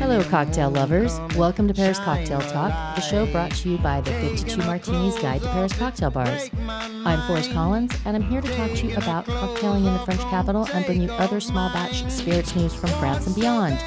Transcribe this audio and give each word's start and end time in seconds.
Hello, 0.00 0.24
cocktail 0.24 0.70
lovers. 0.70 1.20
Welcome 1.36 1.68
to 1.68 1.74
Paris 1.74 2.00
Cocktail 2.00 2.40
Talk, 2.40 2.96
the 2.96 3.00
show 3.00 3.26
brought 3.26 3.52
to 3.52 3.68
you 3.70 3.78
by 3.78 4.00
the 4.00 4.10
52 4.10 4.56
Martinis 4.56 5.16
Guide 5.20 5.40
to 5.40 5.46
Paris 5.46 5.72
Cocktail 5.72 6.10
Bars. 6.10 6.50
I'm 6.66 7.24
Forrest 7.28 7.52
Collins, 7.52 7.92
and 8.04 8.16
I'm 8.16 8.24
here 8.24 8.40
to 8.40 8.56
talk 8.56 8.72
to 8.72 8.88
you 8.88 8.96
about 8.96 9.26
cocktailing 9.26 9.86
in 9.86 9.92
the 9.92 10.00
French 10.00 10.20
capital 10.22 10.66
and 10.74 10.84
bring 10.84 11.00
you 11.00 11.12
other 11.12 11.38
small 11.38 11.68
batch 11.72 12.02
spirits 12.10 12.56
news 12.56 12.74
from 12.74 12.90
France 12.90 13.28
and 13.28 13.36
beyond. 13.36 13.78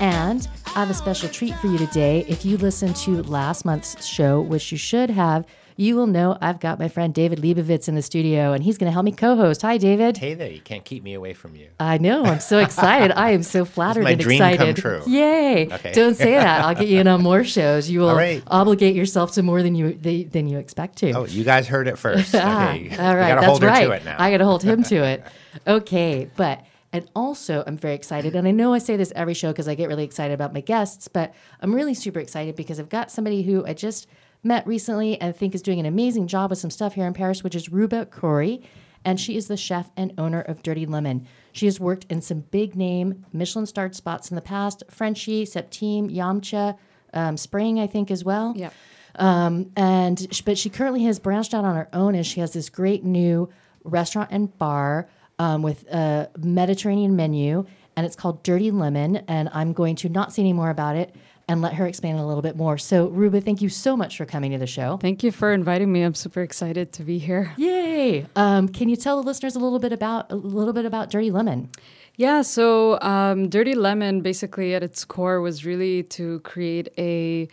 And 0.00 0.48
I 0.66 0.80
have 0.80 0.90
a 0.90 0.94
special 0.94 1.28
treat 1.28 1.54
for 1.58 1.68
you 1.68 1.78
today. 1.78 2.24
If 2.26 2.44
you 2.44 2.56
listened 2.56 2.96
to 2.96 3.22
last 3.22 3.64
month's 3.64 4.04
show, 4.04 4.40
which 4.40 4.72
you 4.72 4.78
should 4.78 5.08
have, 5.08 5.46
you 5.76 5.96
will 5.96 6.06
know 6.06 6.36
I've 6.40 6.60
got 6.60 6.78
my 6.78 6.88
friend 6.88 7.12
David 7.14 7.38
Lebovitz 7.40 7.88
in 7.88 7.94
the 7.94 8.02
studio, 8.02 8.52
and 8.52 8.62
he's 8.62 8.78
going 8.78 8.88
to 8.88 8.92
help 8.92 9.04
me 9.04 9.12
co-host. 9.12 9.62
Hi, 9.62 9.78
David. 9.78 10.16
Hey 10.18 10.34
there, 10.34 10.50
you 10.50 10.60
can't 10.60 10.84
keep 10.84 11.02
me 11.02 11.14
away 11.14 11.32
from 11.34 11.54
you. 11.56 11.68
I 11.80 11.98
know. 11.98 12.24
I'm 12.24 12.40
so 12.40 12.58
excited. 12.66 13.12
I 13.16 13.30
am 13.30 13.42
so 13.42 13.64
flattered 13.64 14.04
my 14.04 14.10
and 14.12 14.20
dream 14.20 14.38
come 14.40 14.52
excited. 14.52 14.76
true. 14.76 15.02
Yay! 15.06 15.68
Okay. 15.72 15.92
Don't 15.92 16.14
say 16.14 16.32
that. 16.32 16.64
I'll 16.64 16.74
get 16.74 16.88
you 16.88 17.00
in 17.00 17.08
on 17.08 17.22
more 17.22 17.44
shows. 17.44 17.88
You 17.90 18.00
will 18.02 18.14
right. 18.14 18.42
obligate 18.46 18.94
yourself 18.94 19.32
to 19.32 19.42
more 19.42 19.62
than 19.62 19.74
you 19.74 19.94
than 19.94 20.46
you 20.48 20.58
expect 20.58 20.98
to. 20.98 21.12
Oh, 21.12 21.24
you 21.26 21.44
guys 21.44 21.66
heard 21.66 21.88
it 21.88 21.98
first. 21.98 22.34
Ah, 22.44 22.72
Okay. 22.74 22.96
all 22.98 23.16
right, 23.16 23.34
that's 23.34 23.46
hold 23.46 23.62
her 23.62 23.68
right. 23.68 23.84
to 23.86 23.92
it 23.92 24.04
now. 24.04 24.16
I 24.18 24.30
got 24.30 24.38
to 24.38 24.44
hold 24.44 24.62
him 24.62 24.82
to 24.84 24.96
it. 24.96 25.24
Okay, 25.66 26.28
but 26.36 26.64
and 26.92 27.08
also 27.16 27.62
I'm 27.66 27.76
very 27.78 27.94
excited, 27.94 28.34
and 28.34 28.46
I 28.46 28.50
know 28.50 28.74
I 28.74 28.78
say 28.78 28.96
this 28.96 29.12
every 29.16 29.34
show 29.34 29.50
because 29.52 29.68
I 29.68 29.74
get 29.74 29.88
really 29.88 30.04
excited 30.04 30.34
about 30.34 30.52
my 30.52 30.60
guests, 30.60 31.08
but 31.08 31.32
I'm 31.60 31.74
really 31.74 31.94
super 31.94 32.18
excited 32.20 32.56
because 32.56 32.78
I've 32.80 32.88
got 32.90 33.10
somebody 33.10 33.42
who 33.42 33.64
I 33.64 33.72
just 33.74 34.06
met 34.42 34.66
recently 34.66 35.20
and 35.20 35.30
I 35.30 35.32
think 35.32 35.54
is 35.54 35.62
doing 35.62 35.80
an 35.80 35.86
amazing 35.86 36.26
job 36.26 36.50
with 36.50 36.58
some 36.58 36.70
stuff 36.70 36.94
here 36.94 37.06
in 37.06 37.14
Paris, 37.14 37.44
which 37.44 37.54
is 37.54 37.68
Ruba 37.70 38.06
Khoury, 38.06 38.64
and 39.04 39.18
she 39.20 39.36
is 39.36 39.48
the 39.48 39.56
chef 39.56 39.90
and 39.96 40.12
owner 40.18 40.40
of 40.40 40.62
Dirty 40.62 40.86
Lemon. 40.86 41.26
She 41.52 41.66
has 41.66 41.80
worked 41.80 42.06
in 42.08 42.22
some 42.22 42.40
big 42.50 42.76
name 42.76 43.24
Michelin 43.32 43.66
starred 43.66 43.94
spots 43.94 44.30
in 44.30 44.34
the 44.34 44.42
past: 44.42 44.82
Frenchie, 44.90 45.44
Septime, 45.44 46.14
Yamcha, 46.14 46.76
um, 47.12 47.36
Spring, 47.36 47.78
I 47.80 47.86
think 47.86 48.10
as 48.10 48.24
well. 48.24 48.54
Yeah. 48.56 48.70
Um, 49.16 49.70
and 49.76 50.26
but 50.44 50.56
she 50.56 50.70
currently 50.70 51.04
has 51.04 51.18
branched 51.18 51.52
out 51.54 51.64
on 51.64 51.76
her 51.76 51.88
own, 51.92 52.14
and 52.14 52.26
she 52.26 52.40
has 52.40 52.52
this 52.52 52.68
great 52.68 53.04
new 53.04 53.50
restaurant 53.84 54.30
and 54.32 54.56
bar 54.58 55.08
um, 55.38 55.62
with 55.62 55.86
a 55.88 56.30
Mediterranean 56.38 57.16
menu, 57.16 57.66
and 57.96 58.06
it's 58.06 58.16
called 58.16 58.42
Dirty 58.42 58.70
Lemon. 58.70 59.16
And 59.28 59.50
I'm 59.52 59.72
going 59.72 59.96
to 59.96 60.08
not 60.08 60.32
say 60.32 60.42
any 60.42 60.52
more 60.52 60.70
about 60.70 60.96
it 60.96 61.14
and 61.48 61.60
let 61.60 61.74
her 61.74 61.86
explain 61.86 62.16
a 62.16 62.26
little 62.26 62.42
bit 62.42 62.56
more. 62.56 62.78
So, 62.78 63.08
Ruba, 63.08 63.40
thank 63.40 63.60
you 63.60 63.68
so 63.68 63.96
much 63.96 64.16
for 64.16 64.24
coming 64.24 64.52
to 64.52 64.58
the 64.58 64.66
show. 64.66 64.98
Thank 64.98 65.22
you 65.22 65.32
for 65.32 65.52
inviting 65.52 65.92
me. 65.92 66.02
I'm 66.02 66.14
super 66.14 66.42
excited 66.42 66.92
to 66.94 67.02
be 67.02 67.18
here. 67.18 67.52
Yay! 67.56 68.26
Um, 68.36 68.68
can 68.68 68.88
you 68.88 68.96
tell 68.96 69.20
the 69.20 69.26
listeners 69.26 69.56
a 69.56 69.58
little 69.58 69.78
bit 69.78 69.92
about 69.92 70.30
a 70.30 70.36
little 70.36 70.72
bit 70.72 70.84
about 70.84 71.10
Dirty 71.10 71.30
Lemon? 71.30 71.70
Yeah, 72.16 72.42
so 72.42 73.00
um, 73.00 73.48
Dirty 73.48 73.74
Lemon 73.74 74.20
basically 74.20 74.74
at 74.74 74.82
its 74.82 75.04
core 75.04 75.40
was 75.40 75.64
really 75.64 76.02
to 76.04 76.40
create 76.40 76.88
a 76.98 77.48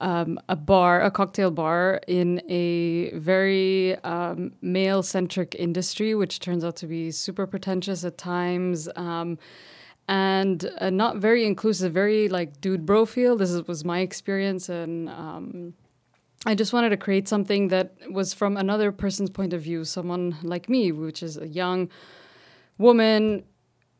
um, 0.00 0.38
a 0.48 0.56
bar, 0.56 1.02
a 1.02 1.10
cocktail 1.10 1.50
bar 1.50 2.00
in 2.06 2.40
a 2.48 3.10
very 3.10 3.96
um, 4.02 4.52
male 4.62 5.02
centric 5.02 5.54
industry, 5.58 6.14
which 6.14 6.40
turns 6.40 6.64
out 6.64 6.76
to 6.76 6.86
be 6.86 7.10
super 7.10 7.46
pretentious 7.46 8.02
at 8.04 8.16
times. 8.16 8.88
Um, 8.96 9.38
and 10.10 10.68
uh, 10.80 10.90
not 10.90 11.18
very 11.18 11.46
inclusive, 11.46 11.92
very 11.92 12.28
like 12.28 12.60
dude 12.60 12.84
bro 12.84 13.06
feel. 13.06 13.36
This 13.36 13.50
is, 13.50 13.66
was 13.68 13.84
my 13.84 14.00
experience, 14.00 14.68
and 14.68 15.08
um, 15.08 15.74
I 16.44 16.56
just 16.56 16.72
wanted 16.72 16.88
to 16.90 16.96
create 16.96 17.28
something 17.28 17.68
that 17.68 17.94
was 18.10 18.34
from 18.34 18.56
another 18.56 18.90
person's 18.90 19.30
point 19.30 19.52
of 19.52 19.62
view, 19.62 19.84
someone 19.84 20.36
like 20.42 20.68
me, 20.68 20.90
which 20.90 21.22
is 21.22 21.36
a 21.36 21.46
young 21.46 21.88
woman, 22.76 23.44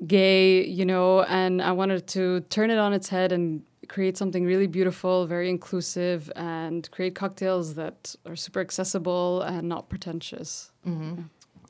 gay, 0.05 0.64
you 0.67 0.84
know, 0.84 1.22
and 1.22 1.62
I 1.62 1.70
wanted 1.70 2.08
to 2.08 2.40
turn 2.40 2.70
it 2.70 2.79
on 2.79 2.92
its 2.92 3.08
head 3.08 3.30
and 3.30 3.63
create 3.89 4.17
something 4.17 4.45
really 4.45 4.67
beautiful, 4.67 5.27
very 5.27 5.48
inclusive, 5.48 6.33
and 6.34 6.90
create 6.90 7.14
cocktails 7.14 7.74
that 7.77 8.17
are 8.27 8.34
super 8.36 8.61
accessible 8.61 9.42
and 9.42 9.68
not 9.68 9.89
pretentious. 9.89 10.73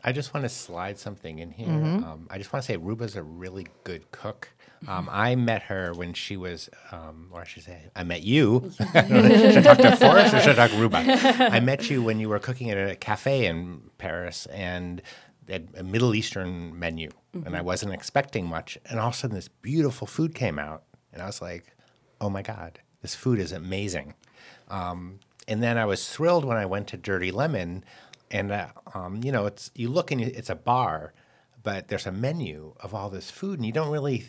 I 0.03 0.12
just 0.12 0.33
want 0.33 0.44
to 0.44 0.49
slide 0.49 0.99
something 0.99 1.38
in 1.38 1.50
here. 1.50 1.69
Mm-hmm. 1.69 2.05
Um, 2.05 2.27
I 2.31 2.38
just 2.38 2.53
want 2.53 2.65
to 2.65 2.72
say 2.72 2.77
Ruba's 2.77 3.16
a 3.16 3.22
really 3.22 3.66
good 3.84 4.11
cook. 4.12 4.49
Um, 4.88 5.09
I 5.12 5.34
met 5.34 5.62
her 5.65 5.93
when 5.93 6.15
she 6.15 6.38
was, 6.38 6.71
um, 6.91 7.28
or 7.31 7.43
I 7.43 7.44
should 7.44 7.65
say, 7.65 7.91
I 7.94 8.03
met 8.03 8.22
you. 8.22 8.72
should 8.78 8.97
I 8.97 9.61
talk 9.61 9.78
to 9.78 9.97
Forrest 9.97 10.34
or 10.34 10.41
should 10.41 10.59
I 10.59 10.69
talk 10.69 10.78
Ruba? 10.78 11.05
I 11.53 11.61
met 11.61 11.91
you 11.91 12.03
when 12.03 12.19
you 12.19 12.31
were 12.31 12.38
cooking 12.38 12.71
at 12.71 12.78
a 12.78 12.97
cafe 12.97 13.44
in 13.44 13.91
Paris 13.99 14.47
and 14.47 15.03
had 15.50 15.69
a 15.77 15.83
Middle 15.83 16.15
Eastern 16.15 16.78
menu, 16.78 17.11
and 17.32 17.56
I 17.56 17.61
wasn't 17.61 17.93
expecting 17.93 18.47
much. 18.47 18.78
And 18.87 18.99
all 19.00 19.09
of 19.09 19.15
a 19.15 19.17
sudden, 19.17 19.34
this 19.34 19.49
beautiful 19.49 20.06
food 20.06 20.34
came 20.34 20.59
out, 20.59 20.84
and 21.12 21.21
I 21.21 21.27
was 21.27 21.43
like, 21.43 21.77
"Oh 22.21 22.31
my 22.31 22.43
god, 22.43 22.81
this 23.03 23.15
food 23.15 23.38
is 23.38 23.53
amazing!" 23.53 24.15
Um, 24.69 25.21
and 25.49 25.62
then 25.62 25.77
I 25.77 25.84
was 25.84 26.09
thrilled 26.09 26.44
when 26.44 26.56
I 26.56 26.67
went 26.67 26.87
to 26.88 26.97
Dirty 26.97 27.32
Lemon, 27.32 27.84
and 28.30 28.52
uh, 28.52 28.68
um, 28.94 29.20
you 29.24 29.32
know, 29.32 29.46
it's 29.46 29.70
you 29.74 29.88
look 29.88 30.10
and 30.10 30.20
it's 30.20 30.50
a 30.50 30.54
bar, 30.54 31.12
but 31.62 31.88
there's 31.88 32.06
a 32.06 32.12
menu 32.12 32.74
of 32.80 32.94
all 32.94 33.10
this 33.10 33.30
food, 33.30 33.58
and 33.58 33.66
you 33.66 33.72
don't 33.72 33.91
really 33.91 34.18
th- 34.18 34.28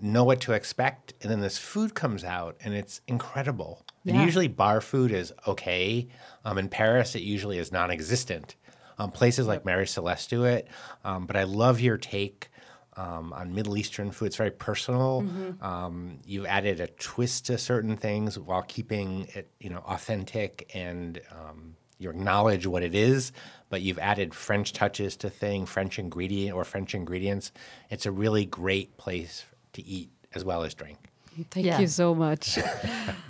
know 0.00 0.24
what 0.24 0.40
to 0.42 0.52
expect. 0.52 1.14
And 1.22 1.30
then 1.30 1.40
this 1.40 1.58
food 1.58 1.94
comes 1.94 2.24
out, 2.24 2.56
and 2.62 2.74
it's 2.74 3.00
incredible. 3.06 3.84
And 4.06 4.16
usually, 4.26 4.48
bar 4.48 4.80
food 4.80 5.12
is 5.12 5.32
okay. 5.46 6.08
Um, 6.44 6.58
in 6.58 6.68
Paris, 6.68 7.14
it 7.14 7.22
usually 7.22 7.58
is 7.58 7.72
non-existent. 7.72 8.54
Um, 8.98 9.10
places 9.10 9.46
like 9.46 9.64
Mary 9.64 9.86
Celeste 9.86 10.30
do 10.30 10.44
it, 10.44 10.68
um, 11.04 11.26
but 11.26 11.36
I 11.36 11.44
love 11.44 11.80
your 11.80 11.96
take. 11.98 12.50
Um, 12.96 13.32
on 13.32 13.52
Middle 13.52 13.76
Eastern 13.76 14.12
food. 14.12 14.26
It's 14.26 14.36
very 14.36 14.52
personal. 14.52 15.26
Um, 15.60 16.18
you've 16.24 16.46
added 16.46 16.78
a 16.78 16.86
twist 16.86 17.46
to 17.46 17.58
certain 17.58 17.96
things 17.96 18.38
while 18.38 18.62
keeping 18.62 19.26
it, 19.34 19.50
you 19.58 19.68
know, 19.68 19.78
authentic 19.78 20.70
and 20.74 21.20
um, 21.32 21.74
you 21.98 22.10
acknowledge 22.10 22.66
what 22.66 22.82
it 22.82 22.94
is. 22.94 23.32
But 23.70 23.82
you've 23.82 23.98
added 23.98 24.34
French 24.34 24.72
touches 24.72 25.16
to 25.16 25.30
thing, 25.30 25.66
French 25.66 25.98
ingredient 25.98 26.54
or 26.56 26.64
French 26.64 26.94
ingredients. 26.94 27.50
It's 27.90 28.06
a 28.06 28.12
really 28.12 28.44
great 28.44 28.96
place 28.96 29.44
to 29.72 29.84
eat 29.84 30.10
as 30.34 30.44
well 30.44 30.62
as 30.62 30.74
drink. 30.74 30.98
Thank 31.50 31.66
Yeah. 31.66 31.80
you 31.80 31.86
so 31.88 32.14
much. 32.14 32.58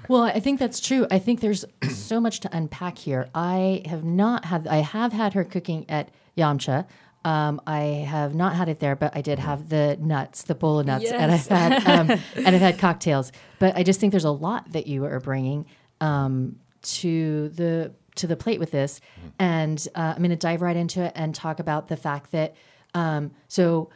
Well, 0.07 0.25
I 0.25 0.39
think 0.39 0.59
that's 0.61 0.81
true. 0.81 1.07
I 1.11 1.19
think 1.19 1.41
there's 1.41 1.65
so 1.91 2.21
much 2.21 2.41
to 2.41 2.55
unpack 2.55 2.99
here. 2.99 3.31
I 3.35 3.81
have 3.87 4.05
not 4.05 4.45
had 4.45 4.67
I 4.69 4.77
have 4.79 5.15
had 5.15 5.33
her 5.33 5.45
cooking 5.45 5.87
at 5.89 6.11
Yamcha. 6.37 6.85
Um, 7.25 7.59
I 7.67 7.81
have 8.07 8.35
not 8.35 8.55
had 8.55 8.69
it 8.69 8.81
there, 8.81 8.97
but 8.97 9.17
I 9.17 9.23
did 9.23 9.39
have 9.39 9.71
the 9.71 9.97
nuts, 9.99 10.43
the 10.43 10.55
bowl 10.55 10.79
of 10.81 10.85
nuts, 10.87 11.11
and 11.11 11.33
I've 11.33 11.47
had 11.47 11.87
um, 11.89 12.11
and 12.37 12.49
I've 12.55 12.61
had 12.61 12.79
cocktails. 12.79 13.33
But 13.59 13.79
I 13.79 13.83
just 13.83 13.99
think 13.99 14.11
there's 14.11 14.27
a 14.27 14.31
lot 14.31 14.73
that 14.73 14.87
you 14.87 15.07
are 15.07 15.21
bringing 15.21 15.65
um, 16.03 16.57
to 16.83 17.49
the 17.49 17.93
to 18.17 18.27
the 18.27 18.37
plate 18.37 18.61
with 18.61 18.71
this, 18.71 19.01
and 19.39 19.87
uh, 19.95 20.15
I'm 20.15 20.19
going 20.19 20.31
to 20.31 20.37
dive 20.37 20.63
right 20.63 20.77
into 20.77 21.03
it 21.03 21.13
and 21.15 21.35
talk 21.35 21.59
about 21.59 21.89
the 21.89 21.97
fact 21.97 22.33
that 22.33 22.55
um, 22.95 23.33
so. 23.49 23.91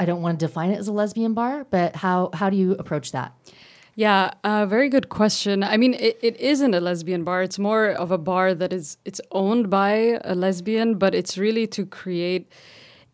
I 0.00 0.04
don't 0.04 0.22
want 0.22 0.38
to 0.38 0.46
define 0.46 0.70
it 0.70 0.78
as 0.78 0.86
a 0.86 0.92
lesbian 0.92 1.34
bar, 1.34 1.66
but 1.70 1.96
how 1.96 2.30
how 2.32 2.50
do 2.50 2.56
you 2.56 2.76
approach 2.78 3.10
that? 3.10 3.32
Yeah, 3.98 4.30
uh, 4.44 4.64
very 4.64 4.88
good 4.90 5.08
question. 5.08 5.64
I 5.64 5.76
mean, 5.76 5.94
it, 5.94 6.20
it 6.22 6.36
isn't 6.36 6.72
a 6.72 6.78
lesbian 6.80 7.24
bar. 7.24 7.42
It's 7.42 7.58
more 7.58 7.88
of 7.88 8.12
a 8.12 8.16
bar 8.16 8.54
that 8.54 8.72
is 8.72 8.96
it's 9.04 9.20
owned 9.32 9.70
by 9.70 10.20
a 10.22 10.36
lesbian, 10.36 10.98
but 10.98 11.16
it's 11.16 11.36
really 11.36 11.66
to 11.66 11.84
create 11.84 12.52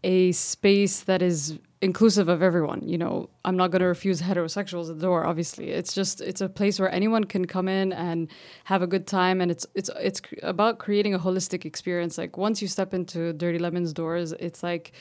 a 0.02 0.32
space 0.32 1.00
that 1.04 1.22
is 1.22 1.58
inclusive 1.84 2.28
of 2.28 2.43
everyone. 2.43 2.89
You 2.89 2.97
know, 2.97 3.28
I'm 3.45 3.56
not 3.56 3.71
going 3.71 3.81
to 3.81 3.87
refuse 3.87 4.22
heterosexuals 4.22 4.89
at 4.89 4.97
the 4.99 5.06
door. 5.06 5.27
Obviously, 5.27 5.71
it's 5.71 5.93
just 5.95 6.22
it's 6.22 6.41
a 6.41 6.49
place 6.49 6.81
where 6.81 6.91
anyone 6.91 7.25
can 7.25 7.45
come 7.45 7.69
in 7.69 7.93
and 7.93 8.28
have 8.65 8.81
a 8.81 8.87
good 8.87 9.06
time, 9.06 9.41
and 9.43 9.50
it's 9.50 9.67
it's 9.75 9.91
it's 10.00 10.21
cr- 10.21 10.37
about 10.43 10.78
creating 10.78 11.13
a 11.15 11.19
holistic 11.19 11.65
experience. 11.66 12.16
Like 12.16 12.39
once 12.39 12.63
you 12.63 12.69
step 12.69 12.95
into 12.95 13.34
Dirty 13.34 13.59
Lemon's 13.59 13.92
doors, 13.92 14.33
it's 14.33 14.63
like 14.63 14.92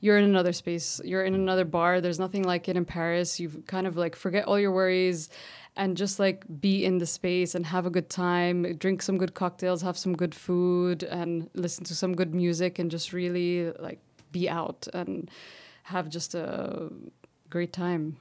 you're 0.00 0.18
in 0.18 0.24
another 0.24 0.52
space 0.52 1.00
you're 1.04 1.24
in 1.24 1.32
another 1.32 1.64
bar 1.64 2.00
there's 2.00 2.18
nothing 2.18 2.42
like 2.42 2.68
it 2.68 2.76
in 2.76 2.84
paris 2.84 3.38
you 3.38 3.48
kind 3.68 3.86
of 3.86 3.96
like 3.96 4.16
forget 4.16 4.44
all 4.46 4.58
your 4.58 4.72
worries 4.72 5.28
and 5.76 5.96
just 5.96 6.18
like 6.18 6.44
be 6.60 6.84
in 6.84 6.98
the 6.98 7.06
space 7.06 7.54
and 7.54 7.64
have 7.64 7.86
a 7.86 7.90
good 7.90 8.10
time 8.10 8.76
drink 8.78 9.00
some 9.00 9.16
good 9.16 9.32
cocktails 9.34 9.80
have 9.80 9.96
some 9.96 10.12
good 10.12 10.34
food 10.34 11.04
and 11.04 11.48
listen 11.54 11.84
to 11.84 11.94
some 11.94 12.16
good 12.16 12.34
music 12.34 12.80
and 12.80 12.90
just 12.90 13.12
really 13.12 13.70
like 13.78 14.00
be 14.32 14.48
out 14.50 14.88
and 14.92 15.30
have 15.92 16.08
just 16.08 16.34
a 16.34 16.90
great 17.50 17.72
time 17.72 18.16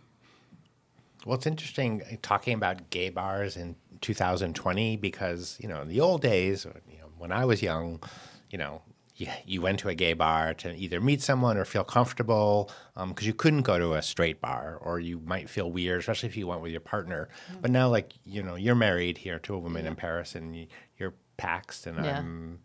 Well, 1.26 1.36
it's 1.38 1.48
interesting 1.48 2.02
uh, 2.04 2.16
talking 2.22 2.54
about 2.54 2.90
gay 2.90 3.10
bars 3.10 3.56
in 3.58 3.76
2020 4.02 4.98
because 4.98 5.58
you 5.62 5.68
know 5.68 5.82
in 5.82 5.88
the 5.88 6.00
old 6.02 6.22
days, 6.22 6.66
you 6.90 6.98
know, 6.98 7.10
when 7.18 7.32
I 7.32 7.46
was 7.46 7.62
young, 7.62 8.02
you 8.50 8.58
know, 8.58 8.82
you, 9.16 9.28
you 9.46 9.62
went 9.62 9.80
to 9.80 9.90
a 9.90 9.96
gay 9.96 10.14
bar 10.14 10.54
to 10.56 10.74
either 10.76 11.00
meet 11.00 11.22
someone 11.22 11.58
or 11.58 11.66
feel 11.66 11.84
comfortable 11.84 12.72
because 12.96 13.28
you 13.28 13.34
couldn't 13.34 13.62
go 13.62 13.78
to 13.78 13.94
a 13.94 14.02
straight 14.02 14.42
bar 14.42 14.78
or 14.82 15.00
you 15.00 15.20
might 15.20 15.48
feel 15.50 15.72
weird, 15.72 16.00
especially 16.00 16.30
if 16.30 16.36
you 16.36 16.48
went 16.48 16.62
with 16.62 16.72
your 16.72 16.82
partner. 16.82 17.30
But 17.62 17.72
now, 17.72 17.88
like 17.88 18.14
you 18.26 18.42
know, 18.44 18.56
you're 18.56 18.76
married 18.76 19.20
here 19.20 19.40
to 19.40 19.54
a 19.54 19.60
woman 19.60 19.86
in 19.86 19.96
Paris 19.96 20.36
and 20.36 20.56
you, 20.56 20.68
you're 20.98 21.14
paxed, 21.38 21.86
and 21.86 22.04
Yeah. 22.04 22.18
I'm 22.18 22.60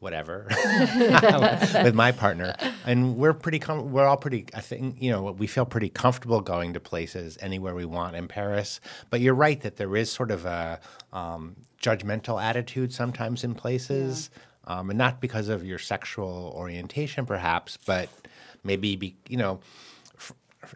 whatever 0.00 0.46
with 1.82 1.94
my 1.94 2.12
partner 2.12 2.54
and 2.84 3.16
we're 3.16 3.32
pretty 3.32 3.58
com- 3.58 3.90
we're 3.90 4.06
all 4.06 4.16
pretty 4.16 4.44
i 4.54 4.60
think 4.60 5.00
you 5.00 5.10
know 5.10 5.32
we 5.32 5.46
feel 5.46 5.64
pretty 5.64 5.88
comfortable 5.88 6.40
going 6.40 6.72
to 6.74 6.80
places 6.80 7.38
anywhere 7.40 7.74
we 7.74 7.84
want 7.84 8.14
in 8.14 8.28
paris 8.28 8.80
but 9.10 9.20
you're 9.20 9.34
right 9.34 9.62
that 9.62 9.76
there 9.76 9.96
is 9.96 10.10
sort 10.10 10.30
of 10.30 10.44
a 10.44 10.78
um, 11.12 11.56
judgmental 11.80 12.42
attitude 12.42 12.92
sometimes 12.92 13.44
in 13.44 13.54
places 13.54 14.30
yeah. 14.66 14.78
um, 14.78 14.90
and 14.90 14.98
not 14.98 15.20
because 15.20 15.48
of 15.48 15.64
your 15.64 15.78
sexual 15.78 16.52
orientation 16.56 17.24
perhaps 17.24 17.78
but 17.86 18.08
maybe 18.62 18.96
be 18.96 19.16
you 19.28 19.36
know 19.36 19.60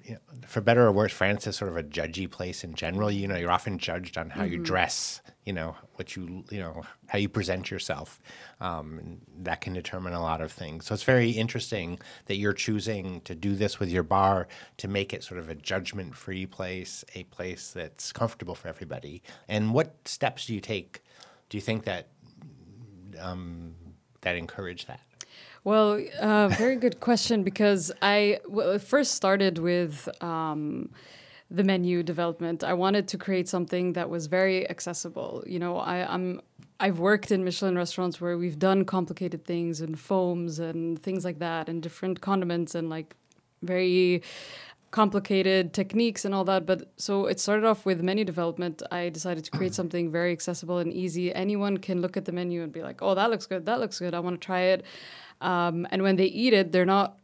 you 0.04 0.14
know, 0.14 0.20
for 0.46 0.60
better 0.60 0.86
or 0.86 0.92
worse, 0.92 1.12
France 1.12 1.46
is 1.46 1.56
sort 1.56 1.70
of 1.70 1.76
a 1.76 1.82
judgy 1.82 2.30
place 2.30 2.64
in 2.64 2.74
general. 2.74 3.10
You 3.10 3.28
know, 3.28 3.36
you're 3.36 3.50
often 3.50 3.78
judged 3.78 4.18
on 4.18 4.30
how 4.30 4.42
mm-hmm. 4.42 4.52
you 4.54 4.58
dress, 4.58 5.20
you 5.44 5.52
know, 5.52 5.76
what 5.94 6.16
you, 6.16 6.44
you 6.50 6.60
know, 6.60 6.82
how 7.06 7.18
you 7.18 7.28
present 7.28 7.70
yourself. 7.70 8.20
Um, 8.60 9.18
that 9.40 9.60
can 9.60 9.72
determine 9.72 10.12
a 10.12 10.20
lot 10.20 10.40
of 10.40 10.52
things. 10.52 10.86
So 10.86 10.94
it's 10.94 11.02
very 11.02 11.30
interesting 11.30 11.98
that 12.26 12.36
you're 12.36 12.52
choosing 12.52 13.20
to 13.22 13.34
do 13.34 13.54
this 13.54 13.78
with 13.78 13.90
your 13.90 14.02
bar 14.02 14.48
to 14.78 14.88
make 14.88 15.12
it 15.12 15.22
sort 15.24 15.40
of 15.40 15.48
a 15.48 15.54
judgment 15.54 16.14
free 16.14 16.46
place, 16.46 17.04
a 17.14 17.24
place 17.24 17.72
that's 17.72 18.12
comfortable 18.12 18.54
for 18.54 18.68
everybody. 18.68 19.22
And 19.48 19.72
what 19.72 19.96
steps 20.06 20.46
do 20.46 20.54
you 20.54 20.60
take? 20.60 21.02
Do 21.48 21.56
you 21.56 21.62
think 21.62 21.84
that 21.84 22.08
um, 23.20 23.74
that 24.20 24.36
encourage 24.36 24.86
that? 24.86 25.00
Well, 25.64 26.02
uh, 26.20 26.48
very 26.48 26.76
good 26.76 27.00
question 27.00 27.42
because 27.42 27.92
I 28.00 28.40
first 28.80 29.14
started 29.14 29.58
with 29.58 30.08
um, 30.22 30.90
the 31.50 31.64
menu 31.64 32.02
development. 32.02 32.62
I 32.62 32.74
wanted 32.74 33.08
to 33.08 33.18
create 33.18 33.48
something 33.48 33.94
that 33.94 34.08
was 34.08 34.26
very 34.26 34.68
accessible. 34.70 35.42
You 35.46 35.58
know, 35.58 35.78
I, 35.78 36.12
I'm 36.12 36.40
I've 36.80 37.00
worked 37.00 37.32
in 37.32 37.44
Michelin 37.44 37.76
restaurants 37.76 38.20
where 38.20 38.38
we've 38.38 38.58
done 38.58 38.84
complicated 38.84 39.44
things 39.44 39.80
and 39.80 39.98
foams 39.98 40.60
and 40.60 41.02
things 41.02 41.24
like 41.24 41.40
that 41.40 41.68
and 41.68 41.82
different 41.82 42.20
condiments 42.20 42.76
and 42.76 42.88
like 42.88 43.16
very 43.62 44.22
complicated 44.90 45.72
techniques 45.74 46.24
and 46.24 46.34
all 46.34 46.44
that. 46.44 46.66
But 46.66 46.92
so 46.96 47.26
it 47.26 47.40
started 47.40 47.66
off 47.66 47.84
with 47.84 48.00
menu 48.00 48.24
development. 48.24 48.82
I 48.92 49.08
decided 49.08 49.44
to 49.44 49.50
create 49.50 49.74
something 49.74 50.10
very 50.10 50.32
accessible 50.32 50.78
and 50.78 50.92
easy. 50.92 51.34
Anyone 51.34 51.78
can 51.78 52.00
look 52.00 52.16
at 52.16 52.26
the 52.26 52.32
menu 52.32 52.62
and 52.62 52.72
be 52.72 52.82
like, 52.82 53.02
oh, 53.02 53.14
that 53.14 53.28
looks 53.28 53.46
good. 53.46 53.66
That 53.66 53.80
looks 53.80 53.98
good. 53.98 54.14
I 54.14 54.20
want 54.20 54.40
to 54.40 54.44
try 54.44 54.60
it. 54.60 54.84
Um, 55.40 55.86
and 55.90 56.02
when 56.02 56.16
they 56.16 56.26
eat 56.26 56.52
it, 56.52 56.72
they're 56.72 56.84
not 56.84 57.18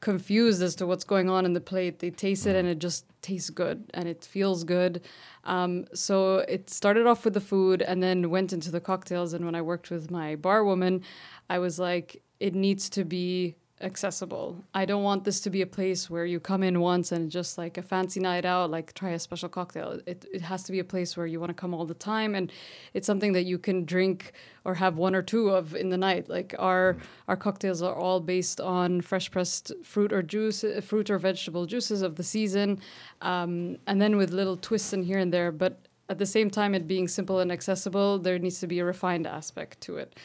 confused 0.00 0.62
as 0.62 0.74
to 0.76 0.86
what's 0.86 1.04
going 1.04 1.30
on 1.30 1.46
in 1.46 1.54
the 1.54 1.60
plate. 1.60 2.00
They 2.00 2.10
taste 2.10 2.46
it 2.46 2.54
and 2.54 2.68
it 2.68 2.78
just 2.78 3.06
tastes 3.22 3.48
good 3.48 3.90
and 3.94 4.06
it 4.06 4.22
feels 4.22 4.62
good. 4.62 5.00
Um, 5.44 5.86
so 5.94 6.38
it 6.38 6.68
started 6.68 7.06
off 7.06 7.24
with 7.24 7.32
the 7.32 7.40
food 7.40 7.80
and 7.80 8.02
then 8.02 8.28
went 8.28 8.52
into 8.52 8.70
the 8.70 8.80
cocktails. 8.80 9.32
And 9.32 9.46
when 9.46 9.54
I 9.54 9.62
worked 9.62 9.90
with 9.90 10.10
my 10.10 10.36
bar 10.36 10.62
woman, 10.62 11.02
I 11.48 11.58
was 11.58 11.78
like, 11.78 12.22
it 12.38 12.54
needs 12.54 12.90
to 12.90 13.04
be 13.04 13.56
accessible. 13.84 14.64
I 14.72 14.86
don't 14.86 15.02
want 15.02 15.24
this 15.24 15.40
to 15.40 15.50
be 15.50 15.62
a 15.62 15.66
place 15.66 16.08
where 16.08 16.24
you 16.24 16.40
come 16.40 16.62
in 16.62 16.80
once 16.80 17.12
and 17.12 17.30
just 17.30 17.58
like 17.58 17.76
a 17.76 17.82
fancy 17.82 18.18
night 18.18 18.44
out, 18.44 18.70
like 18.70 18.94
try 18.94 19.10
a 19.10 19.18
special 19.18 19.48
cocktail. 19.48 20.00
It, 20.06 20.24
it 20.32 20.40
has 20.40 20.62
to 20.64 20.72
be 20.72 20.78
a 20.78 20.84
place 20.84 21.16
where 21.16 21.26
you 21.26 21.38
want 21.38 21.50
to 21.50 21.54
come 21.54 21.74
all 21.74 21.84
the 21.84 21.94
time 21.94 22.34
and 22.34 22.50
it's 22.94 23.06
something 23.06 23.32
that 23.34 23.44
you 23.44 23.58
can 23.58 23.84
drink 23.84 24.32
or 24.64 24.74
have 24.74 24.96
one 24.96 25.14
or 25.14 25.22
two 25.22 25.50
of 25.50 25.76
in 25.76 25.90
the 25.90 25.98
night. 25.98 26.28
Like 26.28 26.54
our 26.58 26.96
our 27.28 27.36
cocktails 27.36 27.82
are 27.82 27.94
all 27.94 28.20
based 28.20 28.60
on 28.60 29.02
fresh 29.02 29.30
pressed 29.30 29.72
fruit 29.84 30.12
or 30.12 30.22
juice, 30.22 30.64
fruit 30.82 31.10
or 31.10 31.18
vegetable 31.18 31.66
juices 31.66 32.02
of 32.02 32.16
the 32.16 32.24
season, 32.24 32.80
um, 33.20 33.76
and 33.86 34.00
then 34.00 34.16
with 34.16 34.30
little 34.30 34.56
twists 34.56 34.92
in 34.92 35.02
here 35.02 35.18
and 35.18 35.32
there. 35.32 35.52
But 35.52 35.78
at 36.08 36.18
the 36.18 36.26
same 36.26 36.50
time, 36.50 36.74
it 36.74 36.86
being 36.86 37.08
simple 37.08 37.40
and 37.40 37.50
accessible, 37.52 38.18
there 38.18 38.38
needs 38.38 38.60
to 38.60 38.66
be 38.66 38.78
a 38.78 38.84
refined 38.84 39.26
aspect 39.26 39.80
to 39.82 39.96
it. 39.96 40.18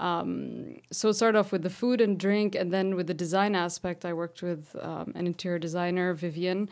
Um, 0.00 0.80
so 0.90 1.08
it 1.10 1.14
started 1.14 1.38
off 1.38 1.52
with 1.52 1.62
the 1.62 1.70
food 1.70 2.00
and 2.00 2.18
drink, 2.18 2.54
and 2.54 2.72
then 2.72 2.96
with 2.96 3.06
the 3.06 3.14
design 3.14 3.54
aspect, 3.54 4.04
I 4.04 4.12
worked 4.12 4.42
with 4.42 4.74
um, 4.80 5.12
an 5.14 5.26
interior 5.26 5.58
designer, 5.58 6.14
Vivian 6.14 6.68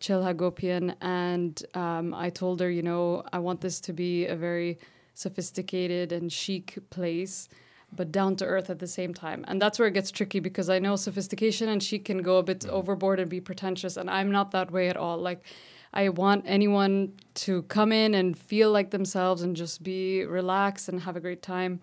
Chilhagopian, 0.00 0.94
and 1.00 1.62
um, 1.74 2.14
I 2.14 2.30
told 2.30 2.60
her, 2.60 2.70
you 2.70 2.82
know, 2.82 3.22
I 3.32 3.38
want 3.38 3.60
this 3.60 3.80
to 3.80 3.92
be 3.92 4.26
a 4.26 4.36
very 4.36 4.78
sophisticated 5.14 6.12
and 6.12 6.32
chic 6.32 6.78
place, 6.90 7.48
but 7.92 8.10
down 8.10 8.34
to 8.36 8.44
earth 8.44 8.70
at 8.70 8.80
the 8.80 8.88
same 8.88 9.14
time. 9.14 9.44
And 9.46 9.62
that's 9.62 9.78
where 9.78 9.86
it 9.86 9.94
gets 9.94 10.10
tricky 10.10 10.40
because 10.40 10.68
I 10.68 10.80
know 10.80 10.96
sophistication 10.96 11.68
and 11.68 11.80
chic 11.80 12.06
can 12.06 12.22
go 12.22 12.38
a 12.38 12.42
bit 12.42 12.66
overboard 12.66 13.20
and 13.20 13.30
be 13.30 13.40
pretentious, 13.40 13.96
and 13.96 14.10
I'm 14.10 14.30
not 14.32 14.50
that 14.50 14.72
way 14.72 14.88
at 14.88 14.96
all. 14.96 15.16
Like, 15.18 15.42
I 15.94 16.08
want 16.08 16.44
anyone 16.48 17.12
to 17.34 17.62
come 17.62 17.92
in 17.92 18.14
and 18.14 18.36
feel 18.36 18.72
like 18.72 18.90
themselves 18.90 19.42
and 19.42 19.54
just 19.54 19.84
be 19.84 20.24
relaxed 20.24 20.88
and 20.88 21.00
have 21.00 21.14
a 21.14 21.20
great 21.20 21.40
time. 21.40 21.80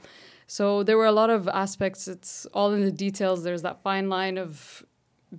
So 0.51 0.83
there 0.83 0.97
were 0.97 1.05
a 1.05 1.13
lot 1.13 1.29
of 1.29 1.47
aspects. 1.47 2.09
It's 2.09 2.45
all 2.47 2.73
in 2.73 2.83
the 2.83 2.91
details. 2.91 3.41
There's 3.41 3.61
that 3.61 3.81
fine 3.83 4.09
line 4.09 4.37
of 4.37 4.85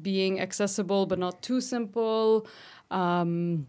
being 0.01 0.41
accessible 0.41 1.05
but 1.05 1.19
not 1.19 1.43
too 1.43 1.61
simple, 1.61 2.47
um, 2.91 3.67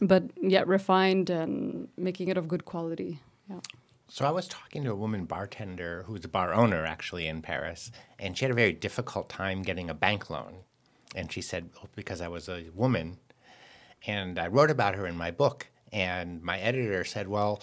but 0.00 0.24
yet 0.42 0.66
refined 0.66 1.30
and 1.30 1.86
making 1.96 2.26
it 2.30 2.36
of 2.36 2.48
good 2.48 2.64
quality. 2.64 3.20
Yeah. 3.48 3.60
So 4.08 4.26
I 4.26 4.32
was 4.32 4.48
talking 4.48 4.82
to 4.82 4.90
a 4.90 4.96
woman 4.96 5.24
bartender 5.24 6.02
who's 6.08 6.24
a 6.24 6.28
bar 6.28 6.52
owner 6.52 6.84
actually 6.84 7.28
in 7.28 7.42
Paris, 7.42 7.92
and 8.18 8.36
she 8.36 8.44
had 8.44 8.50
a 8.50 8.54
very 8.54 8.72
difficult 8.72 9.28
time 9.28 9.62
getting 9.62 9.88
a 9.88 9.94
bank 9.94 10.30
loan. 10.30 10.64
And 11.14 11.30
she 11.30 11.42
said, 11.42 11.70
well, 11.76 11.88
because 11.94 12.20
I 12.20 12.26
was 12.26 12.48
a 12.48 12.64
woman, 12.74 13.18
and 14.04 14.36
I 14.36 14.48
wrote 14.48 14.72
about 14.72 14.96
her 14.96 15.06
in 15.06 15.16
my 15.16 15.30
book. 15.30 15.68
And 15.92 16.42
my 16.42 16.58
editor 16.58 17.04
said, 17.04 17.28
well, 17.28 17.62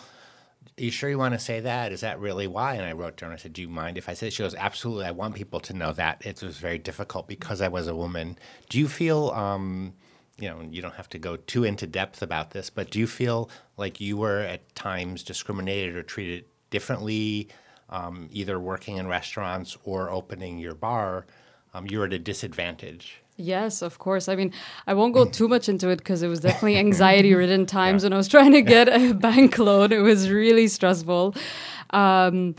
you 0.77 0.91
sure 0.91 1.09
you 1.09 1.17
want 1.17 1.33
to 1.33 1.39
say 1.39 1.59
that? 1.59 1.91
Is 1.91 2.01
that 2.01 2.19
really 2.19 2.47
why? 2.47 2.75
And 2.75 2.85
I 2.85 2.93
wrote 2.93 3.17
to 3.17 3.25
her 3.25 3.31
and 3.31 3.37
I 3.37 3.41
said, 3.41 3.53
Do 3.53 3.61
you 3.61 3.69
mind 3.69 3.97
if 3.97 4.09
I 4.09 4.13
say 4.13 4.27
it? 4.27 4.33
She 4.33 4.43
goes, 4.43 4.55
Absolutely. 4.55 5.05
I 5.05 5.11
want 5.11 5.35
people 5.35 5.59
to 5.61 5.73
know 5.73 5.93
that. 5.93 6.25
It 6.25 6.41
was 6.41 6.57
very 6.57 6.77
difficult 6.77 7.27
because 7.27 7.61
I 7.61 7.67
was 7.67 7.87
a 7.87 7.95
woman. 7.95 8.37
Do 8.69 8.79
you 8.79 8.87
feel, 8.87 9.29
um, 9.29 9.93
you 10.39 10.49
know, 10.49 10.61
you 10.61 10.81
don't 10.81 10.95
have 10.95 11.09
to 11.09 11.19
go 11.19 11.37
too 11.37 11.63
into 11.63 11.87
depth 11.87 12.21
about 12.21 12.51
this, 12.51 12.69
but 12.69 12.89
do 12.89 12.99
you 12.99 13.07
feel 13.07 13.49
like 13.77 14.01
you 14.01 14.17
were 14.17 14.39
at 14.39 14.73
times 14.75 15.23
discriminated 15.23 15.95
or 15.95 16.03
treated 16.03 16.45
differently, 16.69 17.49
um, 17.89 18.29
either 18.31 18.59
working 18.59 18.97
in 18.97 19.07
restaurants 19.07 19.77
or 19.83 20.09
opening 20.09 20.57
your 20.57 20.75
bar? 20.75 21.25
Um, 21.73 21.87
you 21.87 21.99
were 21.99 22.05
at 22.05 22.13
a 22.13 22.19
disadvantage. 22.19 23.22
Yes, 23.35 23.81
of 23.81 23.97
course. 23.99 24.29
I 24.29 24.35
mean, 24.35 24.53
I 24.85 24.93
won't 24.93 25.13
go 25.13 25.25
too 25.39 25.47
much 25.47 25.69
into 25.69 25.89
it 25.89 25.97
because 25.97 26.23
it 26.23 26.27
was 26.27 26.39
definitely 26.39 26.77
anxiety 26.87 27.33
ridden 27.33 27.65
times 27.65 28.03
yeah. 28.03 28.07
when 28.07 28.13
I 28.13 28.17
was 28.17 28.27
trying 28.27 28.51
to 28.53 28.61
get 28.61 28.89
a 28.89 29.13
bank 29.27 29.57
loan. 29.57 29.91
It 29.91 29.99
was 29.99 30.29
really 30.29 30.67
stressful. 30.67 31.35
Um, 31.89 32.55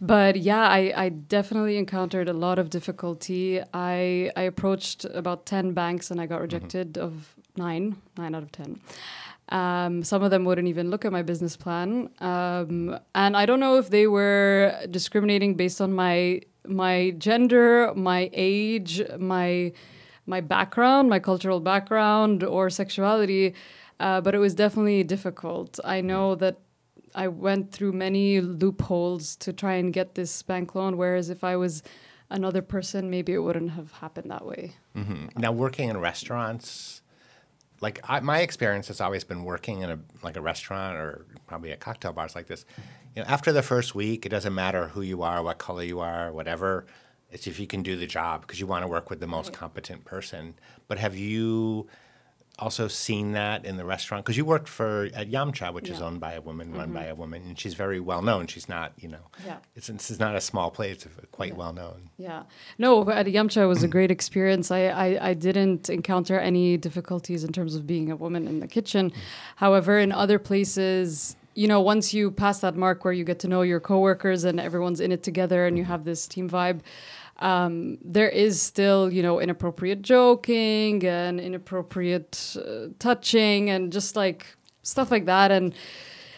but 0.00 0.36
yeah, 0.36 0.68
I, 0.68 0.92
I 0.96 1.08
definitely 1.10 1.76
encountered 1.76 2.28
a 2.28 2.32
lot 2.32 2.58
of 2.58 2.70
difficulty. 2.70 3.60
I, 3.72 4.32
I 4.36 4.42
approached 4.42 5.04
about 5.04 5.46
10 5.46 5.72
banks 5.74 6.10
and 6.10 6.20
I 6.20 6.26
got 6.26 6.36
mm-hmm. 6.36 6.42
rejected 6.42 6.94
mm-hmm. 6.94 7.04
of 7.04 7.34
nine, 7.56 7.96
nine 8.16 8.34
out 8.34 8.42
of 8.42 8.50
10. 8.50 8.80
Um, 9.50 10.02
some 10.02 10.22
of 10.22 10.30
them 10.30 10.44
wouldn't 10.44 10.66
even 10.68 10.90
look 10.90 11.04
at 11.04 11.12
my 11.12 11.22
business 11.22 11.56
plan. 11.56 12.08
Um, 12.20 12.98
and 13.14 13.36
I 13.36 13.44
don't 13.44 13.60
know 13.60 13.76
if 13.76 13.90
they 13.90 14.06
were 14.06 14.74
discriminating 14.90 15.54
based 15.54 15.80
on 15.80 15.92
my 15.92 16.40
my 16.64 17.10
gender, 17.18 17.92
my 17.96 18.30
age, 18.32 19.02
my 19.18 19.72
my 20.26 20.40
background, 20.40 21.08
my 21.08 21.18
cultural 21.18 21.60
background, 21.60 22.42
or 22.44 22.70
sexuality, 22.70 23.54
uh, 24.00 24.20
but 24.20 24.34
it 24.34 24.38
was 24.38 24.54
definitely 24.54 25.02
difficult. 25.02 25.78
I 25.84 26.00
know 26.00 26.34
that 26.36 26.58
I 27.14 27.28
went 27.28 27.72
through 27.72 27.92
many 27.92 28.40
loopholes 28.40 29.36
to 29.36 29.52
try 29.52 29.74
and 29.74 29.92
get 29.92 30.14
this 30.14 30.42
bank 30.42 30.74
loan, 30.74 30.96
whereas 30.96 31.30
if 31.30 31.44
I 31.44 31.56
was 31.56 31.82
another 32.30 32.62
person, 32.62 33.10
maybe 33.10 33.32
it 33.32 33.38
wouldn't 33.38 33.72
have 33.72 33.92
happened 33.92 34.30
that 34.30 34.46
way. 34.46 34.74
Mm-hmm. 34.96 35.38
Now, 35.38 35.52
working 35.52 35.88
in 35.90 35.98
restaurants, 35.98 37.02
like 37.80 38.00
I, 38.08 38.20
my 38.20 38.40
experience 38.40 38.88
has 38.88 39.00
always 39.00 39.24
been 39.24 39.44
working 39.44 39.80
in 39.80 39.90
a 39.90 39.98
like 40.22 40.36
a 40.36 40.40
restaurant 40.40 40.96
or 40.96 41.26
probably 41.46 41.72
a 41.72 41.76
cocktail 41.76 42.12
bars 42.12 42.34
like 42.34 42.46
this. 42.46 42.64
You 43.14 43.22
know, 43.22 43.28
after 43.28 43.52
the 43.52 43.62
first 43.62 43.94
week, 43.94 44.24
it 44.24 44.30
doesn't 44.30 44.54
matter 44.54 44.88
who 44.88 45.02
you 45.02 45.22
are, 45.22 45.42
what 45.42 45.58
color 45.58 45.82
you 45.82 46.00
are, 46.00 46.32
whatever. 46.32 46.86
It's 47.32 47.46
if 47.46 47.58
you 47.58 47.66
can 47.66 47.82
do 47.82 47.96
the 47.96 48.06
job 48.06 48.42
because 48.42 48.60
you 48.60 48.66
want 48.66 48.82
to 48.82 48.88
work 48.88 49.10
with 49.10 49.20
the 49.20 49.26
most 49.26 49.52
competent 49.52 50.04
person. 50.04 50.54
But 50.86 50.98
have 50.98 51.16
you 51.16 51.88
also 52.58 52.86
seen 52.86 53.32
that 53.32 53.64
in 53.64 53.76
the 53.76 53.84
restaurant? 53.84 54.24
Because 54.24 54.36
you 54.36 54.44
worked 54.44 54.68
for 54.68 55.08
at 55.14 55.30
Yamcha, 55.30 55.72
which 55.72 55.88
yeah. 55.88 55.94
is 55.94 56.02
owned 56.02 56.20
by 56.20 56.34
a 56.34 56.40
woman, 56.40 56.68
mm-hmm. 56.68 56.78
run 56.78 56.92
by 56.92 57.04
a 57.06 57.14
woman, 57.14 57.42
and 57.42 57.58
she's 57.58 57.74
very 57.74 58.00
well 58.00 58.22
known. 58.22 58.46
She's 58.46 58.68
not, 58.68 58.92
you 58.98 59.08
know, 59.08 59.30
yeah. 59.44 59.56
it's, 59.74 59.88
it's 59.88 60.18
not 60.18 60.36
a 60.36 60.40
small 60.40 60.70
place, 60.70 61.06
it's 61.06 61.08
quite 61.32 61.52
yeah. 61.52 61.58
well 61.58 61.72
known. 61.72 62.10
Yeah. 62.18 62.44
No, 62.78 63.08
at 63.10 63.26
Yamcha 63.26 63.66
was 63.66 63.82
a 63.82 63.88
great 63.88 64.10
experience. 64.10 64.70
I, 64.70 64.86
I, 64.86 65.28
I, 65.30 65.34
didn't 65.34 65.88
encounter 65.88 66.38
any 66.38 66.76
difficulties 66.76 67.42
in 67.42 67.52
terms 67.52 67.74
of 67.74 67.86
being 67.86 68.10
a 68.10 68.16
woman 68.16 68.46
in 68.46 68.60
the 68.60 68.68
kitchen. 68.68 69.10
Mm. 69.10 69.14
However, 69.56 69.98
in 69.98 70.12
other 70.12 70.38
places, 70.38 71.36
you 71.54 71.68
know, 71.68 71.80
once 71.80 72.14
you 72.14 72.30
pass 72.30 72.60
that 72.60 72.76
mark 72.76 73.04
where 73.04 73.12
you 73.12 73.24
get 73.24 73.38
to 73.40 73.48
know 73.48 73.62
your 73.62 73.80
coworkers 73.80 74.44
and 74.44 74.58
everyone's 74.60 75.00
in 75.00 75.12
it 75.12 75.22
together 75.22 75.66
and 75.66 75.76
you 75.76 75.84
have 75.84 76.04
this 76.04 76.26
team 76.26 76.48
vibe, 76.48 76.80
um, 77.42 77.98
there 78.04 78.28
is 78.28 78.62
still, 78.62 79.12
you 79.12 79.22
know, 79.22 79.40
inappropriate 79.40 80.00
joking 80.02 81.04
and 81.04 81.40
inappropriate 81.40 82.56
uh, 82.56 82.86
touching 82.98 83.68
and 83.68 83.92
just 83.92 84.14
like 84.14 84.46
stuff 84.82 85.10
like 85.10 85.26
that. 85.26 85.50
And 85.50 85.74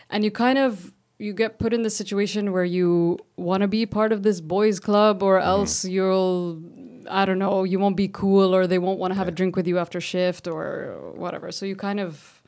and 0.08 0.24
you 0.24 0.30
kind 0.30 0.58
of 0.58 0.92
you 1.18 1.34
get 1.34 1.58
put 1.58 1.74
in 1.74 1.82
the 1.82 1.90
situation 1.90 2.52
where 2.52 2.64
you 2.64 3.18
want 3.36 3.60
to 3.60 3.68
be 3.68 3.86
part 3.86 4.12
of 4.12 4.22
this 4.22 4.40
boys 4.40 4.80
club 4.80 5.22
or 5.22 5.38
else 5.38 5.84
you'll 5.84 6.62
I 7.08 7.26
don't 7.26 7.38
know, 7.38 7.64
you 7.64 7.78
won't 7.78 7.98
be 7.98 8.08
cool 8.08 8.54
or 8.54 8.66
they 8.66 8.78
won't 8.78 8.98
want 8.98 9.12
to 9.12 9.18
have 9.18 9.28
a 9.28 9.30
drink 9.30 9.56
with 9.56 9.66
you 9.68 9.78
after 9.78 10.00
shift 10.00 10.48
or 10.48 11.12
whatever. 11.14 11.52
So 11.52 11.66
you 11.66 11.76
kind 11.76 12.00
of 12.00 12.42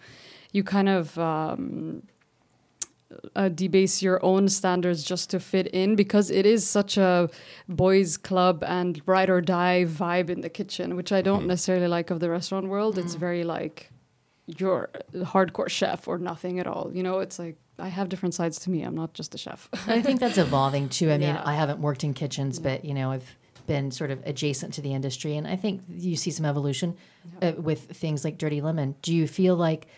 you 0.52 0.64
kind 0.64 0.88
of 0.88 1.18
um, 1.18 2.04
uh, 3.36 3.48
debase 3.48 4.02
your 4.02 4.25
own 4.25 4.48
standards 4.48 5.04
just 5.04 5.30
to 5.30 5.38
fit 5.40 5.68
in 5.68 5.94
because 5.96 6.30
it 6.30 6.44
is 6.44 6.66
such 6.68 6.96
a 6.96 7.28
boys 7.68 8.16
club 8.16 8.64
and 8.66 9.00
ride 9.06 9.30
or 9.30 9.40
die 9.40 9.84
vibe 9.86 10.28
in 10.30 10.40
the 10.40 10.48
kitchen, 10.48 10.96
which 10.96 11.12
I 11.12 11.22
don't 11.22 11.46
necessarily 11.46 11.86
like 11.88 12.10
of 12.10 12.20
the 12.20 12.30
restaurant 12.30 12.66
world. 12.66 12.98
It's 12.98 13.14
very 13.14 13.44
like 13.44 13.90
you're 14.46 14.90
a 15.14 15.18
hardcore 15.20 15.68
chef 15.68 16.08
or 16.08 16.18
nothing 16.18 16.58
at 16.58 16.66
all. 16.66 16.90
You 16.92 17.02
know, 17.02 17.20
it's 17.20 17.38
like 17.38 17.56
I 17.78 17.88
have 17.88 18.08
different 18.08 18.34
sides 18.34 18.58
to 18.60 18.70
me. 18.70 18.82
I'm 18.82 18.94
not 18.94 19.12
just 19.14 19.34
a 19.34 19.38
chef. 19.38 19.68
I 19.86 20.02
think 20.02 20.18
that's 20.20 20.38
evolving 20.46 20.88
too. 20.88 21.10
I 21.10 21.18
mean, 21.18 21.34
Yeah. 21.34 21.42
I 21.44 21.54
haven't 21.54 21.80
worked 21.80 22.04
in 22.04 22.14
kitchens, 22.14 22.58
but 22.58 22.84
you 22.84 22.94
know, 22.94 23.10
I've 23.12 23.36
been 23.66 23.90
sort 23.90 24.10
of 24.12 24.20
adjacent 24.25 24.75
to 24.75 24.80
the 24.80 24.94
industry, 24.94 25.36
and 25.36 25.46
I 25.46 25.56
think 25.56 25.82
you 25.88 26.14
see 26.16 26.30
some 26.30 26.46
evolution 26.46 26.96
uh, 27.42 27.52
with 27.58 27.80
things 27.90 28.25
like 28.25 28.38
Dirty 28.38 28.60
Lemon. 28.60 28.94
Do 29.02 29.12
you 29.14 29.26
feel 29.28 29.56
like 29.56 29.88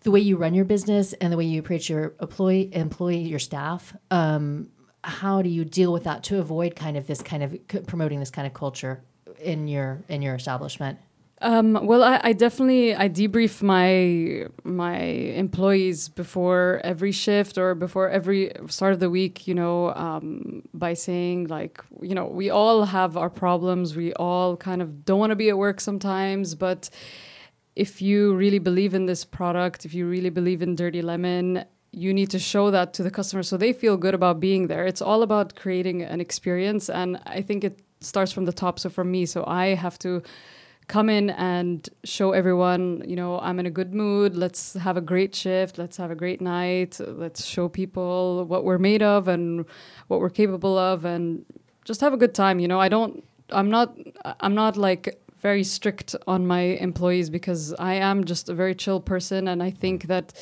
the 0.00 0.10
way 0.10 0.20
you 0.20 0.36
run 0.36 0.54
your 0.54 0.64
business 0.64 1.12
and 1.14 1.32
the 1.32 1.36
way 1.36 1.44
you 1.44 1.60
approach 1.60 1.88
your 1.88 2.14
employee, 2.20 2.70
employee, 2.74 3.18
your 3.18 3.38
staff? 3.38 3.96
Um, 4.10 4.70
how 5.04 5.42
do 5.42 5.48
you 5.48 5.64
deal 5.64 5.92
with 5.92 6.04
that 6.04 6.22
to 6.24 6.38
avoid 6.38 6.76
kind 6.76 6.96
of 6.96 7.06
this 7.06 7.22
kind 7.22 7.42
of 7.42 7.86
promoting 7.86 8.20
this 8.20 8.30
kind 8.30 8.46
of 8.46 8.54
culture 8.54 9.02
in 9.40 9.68
your 9.68 10.02
in 10.08 10.22
your 10.22 10.34
establishment? 10.34 10.98
Um, 11.40 11.86
well, 11.86 12.02
I, 12.02 12.20
I 12.24 12.32
definitely 12.32 12.96
I 12.96 13.08
debrief 13.08 13.62
my 13.62 14.48
my 14.64 14.98
employees 14.98 16.08
before 16.08 16.80
every 16.82 17.12
shift 17.12 17.58
or 17.58 17.76
before 17.76 18.08
every 18.08 18.50
start 18.66 18.92
of 18.92 18.98
the 18.98 19.08
week. 19.08 19.46
You 19.46 19.54
know, 19.54 19.94
um, 19.94 20.62
by 20.74 20.94
saying 20.94 21.46
like, 21.46 21.80
you 22.02 22.14
know, 22.14 22.26
we 22.26 22.50
all 22.50 22.84
have 22.84 23.16
our 23.16 23.30
problems. 23.30 23.94
We 23.94 24.12
all 24.14 24.56
kind 24.56 24.82
of 24.82 25.04
don't 25.04 25.20
want 25.20 25.30
to 25.30 25.36
be 25.36 25.48
at 25.48 25.56
work 25.56 25.80
sometimes, 25.80 26.56
but 26.56 26.90
if 27.78 28.02
you 28.02 28.34
really 28.34 28.58
believe 28.58 28.92
in 28.92 29.06
this 29.06 29.24
product, 29.24 29.84
if 29.84 29.94
you 29.94 30.08
really 30.08 30.30
believe 30.30 30.62
in 30.62 30.74
Dirty 30.74 31.00
Lemon, 31.00 31.64
you 31.92 32.12
need 32.12 32.28
to 32.30 32.38
show 32.38 32.72
that 32.72 32.92
to 32.94 33.04
the 33.04 33.10
customer 33.10 33.44
so 33.44 33.56
they 33.56 33.72
feel 33.72 33.96
good 33.96 34.14
about 34.14 34.40
being 34.40 34.66
there. 34.66 34.84
It's 34.84 35.00
all 35.00 35.22
about 35.22 35.54
creating 35.54 36.02
an 36.02 36.20
experience, 36.20 36.90
and 36.90 37.20
I 37.24 37.40
think 37.40 37.62
it 37.62 37.78
starts 38.00 38.32
from 38.32 38.46
the 38.46 38.52
top. 38.52 38.80
So 38.80 38.90
for 38.90 39.04
me, 39.04 39.26
so 39.26 39.44
I 39.46 39.74
have 39.74 39.96
to 40.00 40.22
come 40.88 41.08
in 41.08 41.30
and 41.30 41.88
show 42.02 42.32
everyone, 42.32 43.04
you 43.06 43.14
know, 43.14 43.38
I'm 43.38 43.60
in 43.60 43.66
a 43.66 43.70
good 43.70 43.94
mood. 43.94 44.36
Let's 44.36 44.72
have 44.74 44.96
a 44.96 45.00
great 45.00 45.34
shift. 45.36 45.78
Let's 45.78 45.98
have 45.98 46.10
a 46.10 46.16
great 46.16 46.40
night. 46.40 46.98
Let's 46.98 47.44
show 47.44 47.68
people 47.68 48.44
what 48.46 48.64
we're 48.64 48.78
made 48.78 49.02
of 49.02 49.28
and 49.28 49.66
what 50.08 50.18
we're 50.18 50.30
capable 50.30 50.76
of 50.76 51.04
and 51.04 51.44
just 51.84 52.00
have 52.00 52.12
a 52.12 52.16
good 52.16 52.34
time, 52.34 52.58
you 52.58 52.66
know. 52.66 52.80
I 52.80 52.88
don't 52.88 53.22
I'm 53.50 53.70
not 53.70 53.96
I'm 54.40 54.54
not 54.54 54.76
like 54.76 55.22
very 55.40 55.64
strict 55.64 56.16
on 56.26 56.46
my 56.46 56.60
employees 56.60 57.30
because 57.30 57.72
I 57.74 57.94
am 57.94 58.24
just 58.24 58.48
a 58.48 58.54
very 58.54 58.74
chill 58.74 59.00
person 59.00 59.48
and 59.48 59.62
I 59.62 59.70
think 59.70 60.04
mm. 60.04 60.08
that 60.08 60.34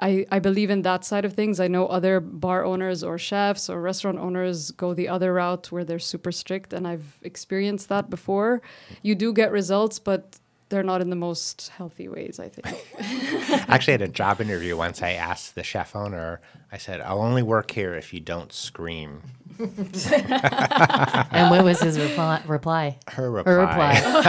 I, 0.00 0.26
I 0.32 0.38
believe 0.38 0.70
in 0.70 0.82
that 0.82 1.04
side 1.04 1.24
of 1.24 1.34
things. 1.34 1.60
I 1.60 1.68
know 1.68 1.86
other 1.86 2.20
bar 2.20 2.64
owners 2.64 3.04
or 3.04 3.18
chefs 3.18 3.68
or 3.68 3.80
restaurant 3.80 4.18
owners 4.18 4.70
go 4.70 4.94
the 4.94 5.08
other 5.08 5.34
route 5.34 5.70
where 5.70 5.84
they're 5.84 5.98
super 5.98 6.32
strict, 6.32 6.72
and 6.72 6.88
I've 6.88 7.18
experienced 7.22 7.90
that 7.90 8.08
before. 8.08 8.62
You 9.02 9.14
do 9.14 9.32
get 9.32 9.52
results, 9.52 9.98
but 9.98 10.38
they're 10.70 10.82
not 10.82 11.02
in 11.02 11.10
the 11.10 11.16
most 11.16 11.68
healthy 11.68 12.08
ways, 12.08 12.40
I 12.40 12.48
think. 12.48 13.68
Actually 13.68 13.92
had 13.92 14.02
a 14.02 14.08
job 14.08 14.40
interview 14.40 14.76
once. 14.76 15.02
I 15.02 15.10
asked 15.10 15.54
the 15.54 15.62
chef 15.62 15.94
owner, 15.94 16.40
I 16.72 16.78
said, 16.78 17.00
I'll 17.00 17.20
only 17.20 17.42
work 17.42 17.72
here 17.72 17.94
if 17.94 18.14
you 18.14 18.20
don't 18.20 18.52
scream. 18.52 19.22
And 21.32 21.50
what 21.50 21.64
was 21.64 21.80
his 21.80 21.98
reply? 21.98 22.42
reply? 22.46 22.98
Her 23.08 23.30
reply. 23.30 23.52
Her 23.52 23.58
reply. 23.60 24.02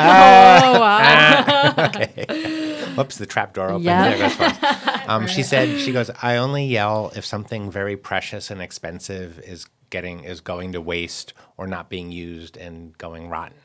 oh, 0.65 0.79
wow. 0.79 1.73
okay. 1.88 2.85
Whoops, 2.95 3.17
the 3.17 3.25
trap 3.25 3.53
door 3.53 3.69
opened. 3.69 3.85
Yeah. 3.85 4.09
There 4.09 4.17
goes 4.17 4.33
fun. 4.35 5.01
Um, 5.07 5.27
she 5.27 5.43
said, 5.43 5.79
she 5.79 5.91
goes, 5.91 6.09
I 6.21 6.38
only 6.38 6.65
yell 6.65 7.11
if 7.15 7.25
something 7.25 7.71
very 7.71 7.97
precious 7.97 8.51
and 8.51 8.61
expensive 8.61 9.39
is 9.39 9.65
getting 9.89 10.23
is 10.23 10.39
going 10.41 10.71
to 10.73 10.81
waste 10.81 11.33
or 11.57 11.67
not 11.67 11.89
being 11.89 12.11
used 12.11 12.55
and 12.57 12.97
going 12.97 13.29
rotten. 13.29 13.57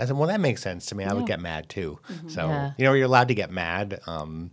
I 0.00 0.06
said, 0.06 0.16
well, 0.16 0.28
that 0.28 0.40
makes 0.40 0.62
sense 0.62 0.86
to 0.86 0.94
me. 0.94 1.04
I 1.04 1.12
would 1.12 1.26
get 1.26 1.38
mad 1.40 1.68
too. 1.68 1.98
So, 2.28 2.48
Yeah. 2.48 2.72
you 2.78 2.84
know, 2.84 2.94
you're 2.94 3.04
allowed 3.06 3.28
to 3.28 3.34
get 3.34 3.50
mad. 3.50 4.00
Um, 4.06 4.50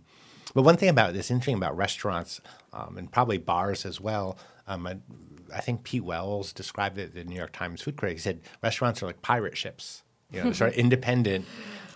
but 0.54 0.62
one 0.62 0.76
thing 0.76 0.88
about 0.88 1.14
this 1.14 1.30
interesting 1.30 1.56
about 1.56 1.76
restaurants 1.76 2.40
um, 2.72 2.96
and 2.98 3.10
probably 3.10 3.38
bars 3.38 3.86
as 3.86 4.00
well. 4.00 4.36
Um, 4.66 5.00
I, 5.54 5.60
think 5.60 5.84
Pete 5.84 6.04
Wells 6.04 6.52
described 6.52 6.98
it, 6.98 7.14
the 7.14 7.24
New 7.24 7.36
York 7.36 7.52
Times 7.52 7.82
food 7.82 7.96
critic. 7.96 8.18
He 8.18 8.22
said 8.22 8.40
restaurants 8.62 9.02
are 9.02 9.06
like 9.06 9.22
pirate 9.22 9.56
ships. 9.56 10.02
You 10.32 10.44
know, 10.44 10.52
sort 10.52 10.72
of 10.72 10.76
independent. 10.78 11.44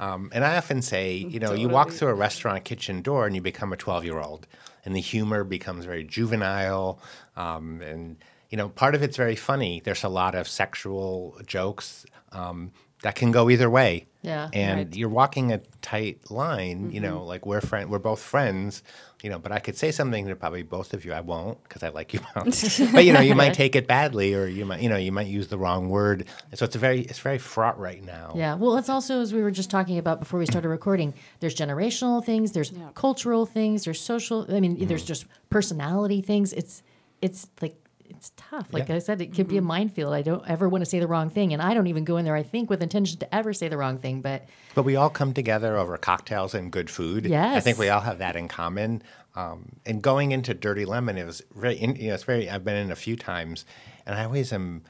Um, 0.00 0.30
and 0.34 0.44
I 0.44 0.56
often 0.56 0.82
say, 0.82 1.14
you 1.14 1.38
know, 1.38 1.52
you 1.52 1.68
walk 1.68 1.92
through 1.92 2.08
a 2.08 2.14
restaurant 2.14 2.64
kitchen 2.64 3.00
door 3.00 3.26
and 3.26 3.36
you 3.36 3.40
become 3.40 3.72
a 3.72 3.76
12 3.76 4.04
year 4.04 4.18
old, 4.18 4.48
and 4.84 4.94
the 4.94 5.00
humor 5.00 5.44
becomes 5.44 5.84
very 5.84 6.02
juvenile. 6.02 6.98
Um, 7.36 7.80
and, 7.80 8.16
you 8.50 8.58
know, 8.58 8.70
part 8.70 8.96
of 8.96 9.02
it's 9.04 9.16
very 9.16 9.36
funny. 9.36 9.80
There's 9.84 10.02
a 10.02 10.08
lot 10.08 10.34
of 10.34 10.48
sexual 10.48 11.38
jokes 11.46 12.06
um, 12.32 12.72
that 13.04 13.14
can 13.14 13.30
go 13.30 13.50
either 13.50 13.68
way. 13.68 14.06
Yeah, 14.22 14.48
And 14.54 14.78
right. 14.78 14.96
you're 14.96 15.10
walking 15.10 15.52
a 15.52 15.58
tight 15.82 16.30
line, 16.30 16.90
you 16.90 17.00
know, 17.00 17.18
mm-hmm. 17.18 17.26
like 17.26 17.44
we're 17.44 17.60
friend, 17.60 17.90
we're 17.90 17.98
both 17.98 18.20
friends, 18.20 18.82
you 19.22 19.28
know. 19.28 19.38
But 19.38 19.52
I 19.52 19.58
could 19.58 19.76
say 19.76 19.90
something 19.90 20.26
to 20.28 20.34
probably 20.34 20.62
both 20.62 20.94
of 20.94 21.04
you. 21.04 21.12
I 21.12 21.20
won't 21.20 21.62
because 21.64 21.82
I 21.82 21.90
like 21.90 22.14
you 22.14 22.20
both. 22.34 22.92
but 22.94 23.04
you 23.04 23.12
know, 23.12 23.20
you 23.20 23.34
might 23.34 23.52
take 23.52 23.76
it 23.76 23.86
badly, 23.86 24.34
or 24.34 24.46
you 24.46 24.64
might, 24.64 24.80
you 24.80 24.88
know, 24.88 24.96
you 24.96 25.12
might 25.12 25.26
use 25.26 25.48
the 25.48 25.58
wrong 25.58 25.90
word. 25.90 26.24
So 26.54 26.64
it's 26.64 26.74
a 26.74 26.78
very, 26.78 27.00
it's 27.02 27.18
very 27.18 27.36
fraught 27.36 27.78
right 27.78 28.02
now. 28.02 28.32
Yeah. 28.34 28.54
Well, 28.54 28.78
it's 28.78 28.88
also 28.88 29.20
as 29.20 29.34
we 29.34 29.42
were 29.42 29.50
just 29.50 29.70
talking 29.70 29.98
about 29.98 30.20
before 30.20 30.40
we 30.40 30.46
started 30.46 30.70
recording. 30.70 31.12
There's 31.40 31.54
generational 31.54 32.24
things. 32.24 32.52
There's 32.52 32.72
Yeah. 32.72 32.88
cultural 32.94 33.44
things. 33.44 33.84
There's 33.84 34.00
social. 34.00 34.46
I 34.48 34.60
mean, 34.60 34.86
there's 34.86 35.04
mm. 35.04 35.08
just 35.08 35.26
personality 35.50 36.22
things. 36.22 36.54
It's 36.54 36.82
it's 37.20 37.48
like 37.60 37.76
it's 38.08 38.32
tough. 38.36 38.72
Like 38.72 38.88
Yeah. 38.88 38.96
I 38.96 38.98
said, 38.98 39.20
it 39.20 39.34
could 39.34 39.48
be 39.48 39.56
a 39.56 39.62
minefield. 39.62 40.12
I 40.12 40.22
don't 40.22 40.48
ever 40.48 40.68
want 40.68 40.82
to 40.82 40.86
say 40.90 40.98
the 41.00 41.06
wrong 41.06 41.30
thing, 41.30 41.52
and 41.52 41.60
I 41.62 41.74
don't 41.74 41.86
even 41.86 42.04
go 42.04 42.16
in 42.16 42.24
there. 42.24 42.36
I 42.36 42.42
think 42.42 42.70
with 42.70 42.82
intention 42.82 43.18
to 43.20 43.34
ever 43.34 43.52
say 43.52 43.68
the 43.68 43.76
wrong 43.76 43.98
thing, 43.98 44.20
but 44.20 44.46
But 44.74 44.82
we 44.84 44.96
all 44.96 45.10
come 45.10 45.32
together 45.32 45.76
over 45.76 45.96
cocktails 45.96 46.54
and 46.54 46.70
good 46.70 46.90
food. 46.90 47.26
Yes, 47.26 47.56
I 47.56 47.60
think 47.60 47.78
we 47.78 47.88
all 47.88 48.00
have 48.00 48.18
that 48.18 48.36
in 48.36 48.48
common. 48.48 49.02
Um, 49.36 49.76
and 49.84 50.00
going 50.00 50.32
into 50.32 50.54
Dirty 50.54 50.84
Lemon, 50.84 51.18
it 51.18 51.24
was 51.26 51.42
very, 51.54 51.76
you 51.78 52.08
know, 52.08 52.14
it's 52.14 52.22
very. 52.24 52.48
I've 52.48 52.64
been 52.64 52.76
in 52.76 52.90
a 52.92 52.96
few 52.96 53.16
times, 53.16 53.64
and 54.06 54.14
I 54.14 54.24
always 54.24 54.52
am. 54.52 54.82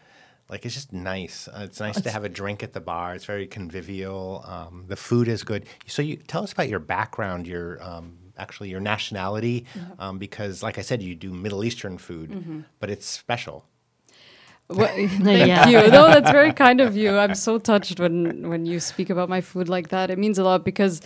Like 0.50 0.66
it's 0.66 0.74
just 0.74 0.92
nice. 0.92 1.48
Uh, 1.48 1.60
it's 1.64 1.80
nice 1.80 1.98
to 2.02 2.10
have 2.10 2.22
a 2.24 2.28
drink 2.28 2.62
at 2.62 2.74
the 2.74 2.80
bar. 2.80 3.14
It's 3.14 3.24
very 3.24 3.46
convivial. 3.46 4.44
Um, 4.46 4.84
the 4.88 4.96
food 4.96 5.26
is 5.26 5.42
good. 5.42 5.64
So 5.86 6.02
you 6.02 6.16
tell 6.16 6.42
us 6.42 6.52
about 6.52 6.68
your 6.68 6.80
background, 6.80 7.46
your 7.46 7.82
um, 7.82 8.18
actually 8.38 8.68
your 8.70 8.80
nationality, 8.80 9.64
um, 9.98 10.18
because 10.18 10.62
like 10.62 10.78
I 10.78 10.82
said, 10.82 11.02
you 11.02 11.14
do 11.14 11.32
Middle 11.32 11.64
Eastern 11.64 11.98
food, 11.98 12.64
but 12.80 12.90
it's 12.90 13.06
special. 13.06 13.64
Well, 14.68 14.88
thank 15.08 15.48
Yeah. 15.48 15.68
you. 15.68 15.90
No, 15.90 16.06
that's 16.08 16.30
very 16.30 16.52
kind 16.52 16.80
of 16.80 16.96
you. 16.96 17.16
I'm 17.18 17.34
so 17.34 17.58
touched 17.58 18.00
when 18.00 18.48
when 18.48 18.66
you 18.66 18.80
speak 18.80 19.10
about 19.10 19.28
my 19.28 19.40
food 19.40 19.68
like 19.68 19.88
that. 19.88 20.10
It 20.10 20.18
means 20.18 20.38
a 20.38 20.44
lot 20.44 20.64
because 20.64 21.00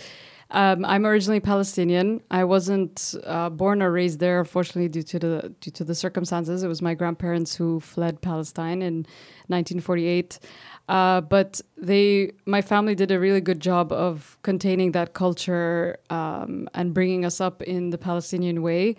um, 0.51 0.83
I'm 0.83 1.05
originally 1.05 1.39
Palestinian. 1.39 2.21
I 2.31 2.43
wasn't 2.43 3.13
uh, 3.23 3.49
born 3.49 3.83
or 3.83 3.91
raised 3.91 4.19
there, 4.19 4.39
unfortunately, 4.39 4.89
due 4.89 5.03
to 5.03 5.19
the 5.19 5.53
due 5.61 5.71
to 5.71 5.83
the 5.83 5.93
circumstances. 5.93 6.63
It 6.63 6.67
was 6.67 6.81
my 6.81 6.95
grandparents 6.95 7.55
who 7.55 7.79
fled 7.79 8.21
Palestine 8.21 8.81
in 8.81 9.05
1948. 9.47 10.39
Uh, 10.87 11.21
but 11.21 11.61
they, 11.77 12.31
my 12.47 12.63
family, 12.63 12.95
did 12.95 13.11
a 13.11 13.19
really 13.19 13.41
good 13.41 13.59
job 13.59 13.91
of 13.91 14.39
containing 14.41 14.91
that 14.93 15.13
culture 15.13 15.97
um, 16.09 16.67
and 16.73 16.95
bringing 16.95 17.25
us 17.25 17.39
up 17.39 17.61
in 17.61 17.91
the 17.91 17.97
Palestinian 17.99 18.63
way. 18.63 18.95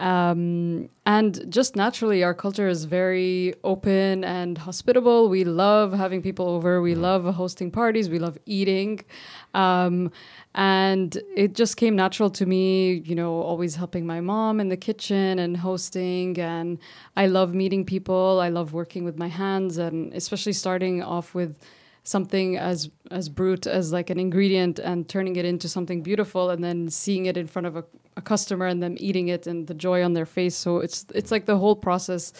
Um, 0.00 0.88
and 1.04 1.44
just 1.52 1.76
naturally, 1.76 2.24
our 2.24 2.32
culture 2.32 2.68
is 2.68 2.84
very 2.84 3.54
open 3.64 4.24
and 4.24 4.56
hospitable. 4.56 5.28
We 5.28 5.44
love 5.44 5.92
having 5.92 6.22
people 6.22 6.48
over. 6.48 6.80
We 6.80 6.94
love 6.94 7.24
hosting 7.34 7.70
parties. 7.70 8.08
We 8.08 8.18
love 8.18 8.38
eating. 8.46 9.04
Um, 9.52 10.10
and 10.54 11.16
it 11.36 11.54
just 11.54 11.76
came 11.76 11.94
natural 11.96 12.30
to 12.30 12.46
me, 12.46 12.94
you 13.04 13.14
know, 13.14 13.42
always 13.42 13.74
helping 13.74 14.06
my 14.06 14.20
mom 14.20 14.58
in 14.58 14.68
the 14.68 14.76
kitchen 14.76 15.38
and 15.38 15.58
hosting. 15.58 16.38
And 16.40 16.78
I 17.16 17.26
love 17.26 17.54
meeting 17.54 17.84
people. 17.84 18.40
I 18.40 18.48
love 18.48 18.72
working 18.72 19.04
with 19.04 19.18
my 19.18 19.28
hands, 19.28 19.76
and 19.76 20.14
especially 20.14 20.54
starting 20.54 21.02
off 21.02 21.34
with 21.34 21.58
something 22.02 22.56
as 22.56 22.90
as 23.10 23.28
brute 23.28 23.66
as 23.66 23.92
like 23.92 24.10
an 24.10 24.18
ingredient 24.18 24.78
and 24.78 25.08
turning 25.08 25.36
it 25.36 25.44
into 25.44 25.68
something 25.68 26.02
beautiful 26.02 26.50
and 26.50 26.62
then 26.64 26.88
seeing 26.88 27.26
it 27.26 27.36
in 27.36 27.46
front 27.46 27.66
of 27.66 27.76
a, 27.76 27.84
a 28.16 28.22
customer 28.22 28.66
and 28.66 28.82
them 28.82 28.96
eating 28.98 29.28
it 29.28 29.46
and 29.46 29.66
the 29.66 29.74
joy 29.74 30.02
on 30.02 30.14
their 30.14 30.26
face. 30.26 30.56
So 30.56 30.78
it's 30.78 31.06
it's 31.14 31.30
like 31.30 31.46
the 31.46 31.58
whole 31.58 31.76
process 31.76 32.32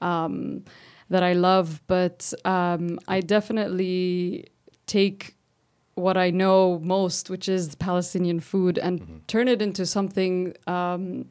um, 0.00 0.64
that 1.08 1.22
I 1.22 1.32
love. 1.32 1.82
But 1.86 2.32
um, 2.44 2.98
I 3.08 3.20
definitely 3.20 4.46
take 4.86 5.36
what 5.94 6.16
I 6.16 6.30
know 6.30 6.78
most 6.82 7.28
which 7.28 7.48
is 7.48 7.74
Palestinian 7.74 8.40
food 8.40 8.78
and 8.78 9.22
turn 9.28 9.48
it 9.48 9.60
into 9.60 9.84
something 9.84 10.54
um, 10.66 11.26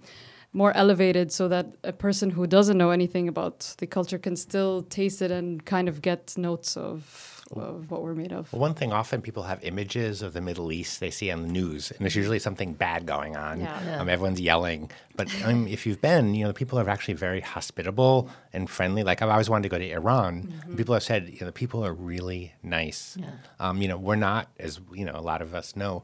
more 0.53 0.75
elevated 0.75 1.31
so 1.31 1.48
that 1.48 1.67
a 1.83 1.93
person 1.93 2.31
who 2.31 2.48
doesn't 2.48 2.77
know 2.77 2.89
anything 2.89 3.27
about 3.27 3.75
the 3.77 3.88
culture 3.88 4.17
can 4.17 4.36
still 4.36 4.81
taste 4.83 5.21
it 5.21 5.31
and 5.31 5.65
kind 5.65 5.88
of 5.88 6.01
get 6.01 6.36
notes 6.38 6.75
of, 6.75 7.38
of 7.51 7.89
what 7.91 8.03
we're 8.03 8.13
made 8.13 8.32
of. 8.32 8.51
Well, 8.53 8.60
one 8.62 8.74
thing 8.74 8.94
often 8.94 9.22
people 9.22 9.44
have 9.44 9.63
images 9.63 10.22
of 10.22 10.34
the 10.34 10.41
Middle 10.41 10.72
East 10.72 11.00
they 11.00 11.12
see 11.12 11.32
on 11.32 11.41
the 11.41 11.48
news, 11.48 11.91
and 11.91 12.00
there's 12.00 12.15
usually 12.15 12.39
something 12.39 12.74
bad 12.74 13.06
going 13.06 13.36
on. 13.36 13.60
Yeah. 13.62 13.79
Yeah. 13.86 14.00
Um, 14.01 14.10
everyone's 14.10 14.39
yelling. 14.41 14.91
But 15.15 15.27
um, 15.44 15.68
if 15.68 15.86
you've 15.86 16.01
been, 16.01 16.34
you 16.36 16.44
know, 16.44 16.50
the 16.50 16.53
people 16.53 16.79
are 16.79 16.89
actually 16.89 17.15
very 17.15 17.41
hospitable 17.41 18.29
and 18.53 18.70
friendly. 18.70 19.03
Like 19.03 19.22
I've 19.22 19.29
always 19.29 19.50
wanted 19.50 19.63
to 19.63 19.70
go 19.70 19.79
to 19.79 19.91
Iran. 19.91 20.53
and 20.65 20.77
People 20.77 20.94
have 20.94 21.03
said, 21.03 21.27
you 21.29 21.39
know, 21.41 21.48
the 21.48 21.51
people 21.51 21.86
are 21.86 21.94
really 21.94 22.53
nice. 22.63 23.18
Yeah. 23.20 23.32
Um, 23.60 23.82
you 23.82 23.88
know, 23.88 23.98
we're 23.98 24.15
not, 24.15 24.50
as 24.60 24.79
you 24.94 25.06
know, 25.06 25.15
a 25.15 25.22
lot 25.22 25.41
of 25.41 25.53
us 25.53 25.75
know, 25.75 26.03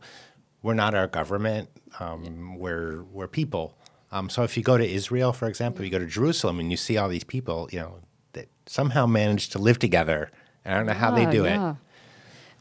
we're 0.62 0.74
not 0.74 0.96
our 0.96 1.08
government. 1.08 1.70
Um, 2.00 2.58
We're 2.58 3.04
we're 3.04 3.28
people. 3.28 3.78
Um, 4.12 4.30
so 4.30 4.44
if 4.44 4.58
you 4.58 4.64
go 4.64 4.78
to 4.78 4.88
Israel, 4.88 5.32
for 5.34 5.48
example, 5.48 5.84
you 5.86 5.92
go 5.92 6.00
to 6.00 6.06
Jerusalem, 6.06 6.60
and 6.60 6.72
you 6.72 6.78
see 6.78 6.98
all 6.98 7.08
these 7.10 7.24
people, 7.24 7.70
you 7.72 7.80
know, 7.80 8.00
that 8.34 8.48
somehow 8.66 9.06
manage 9.06 9.50
to 9.50 9.60
live 9.60 9.78
together. 9.80 10.32
And 10.66 10.74
I 10.74 10.78
don't 10.78 10.88
know 10.88 10.94
how 10.94 11.12
they 11.12 11.26
do 11.28 11.46
it. 11.46 11.76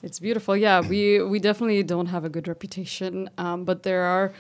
It's 0.02 0.20
beautiful. 0.20 0.54
Yeah, 0.56 0.80
we 0.80 1.22
we 1.22 1.38
definitely 1.38 1.82
don't 1.82 2.06
have 2.06 2.24
a 2.26 2.28
good 2.28 2.46
reputation, 2.46 3.30
um, 3.38 3.64
but 3.64 3.84
there 3.84 4.02
are 4.02 4.34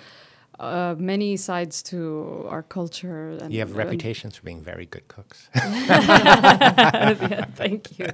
uh, 0.60 0.94
many 0.98 1.36
sides 1.36 1.82
to 1.84 2.46
our 2.48 2.62
culture. 2.62 3.30
And, 3.40 3.52
You 3.52 3.60
have 3.60 3.74
reputations 3.76 4.36
for 4.36 4.42
being 4.44 4.62
very 4.62 4.86
good 4.86 5.08
cooks. 5.08 5.48
yeah, 5.54 7.46
thank 7.54 7.98
you. 7.98 8.08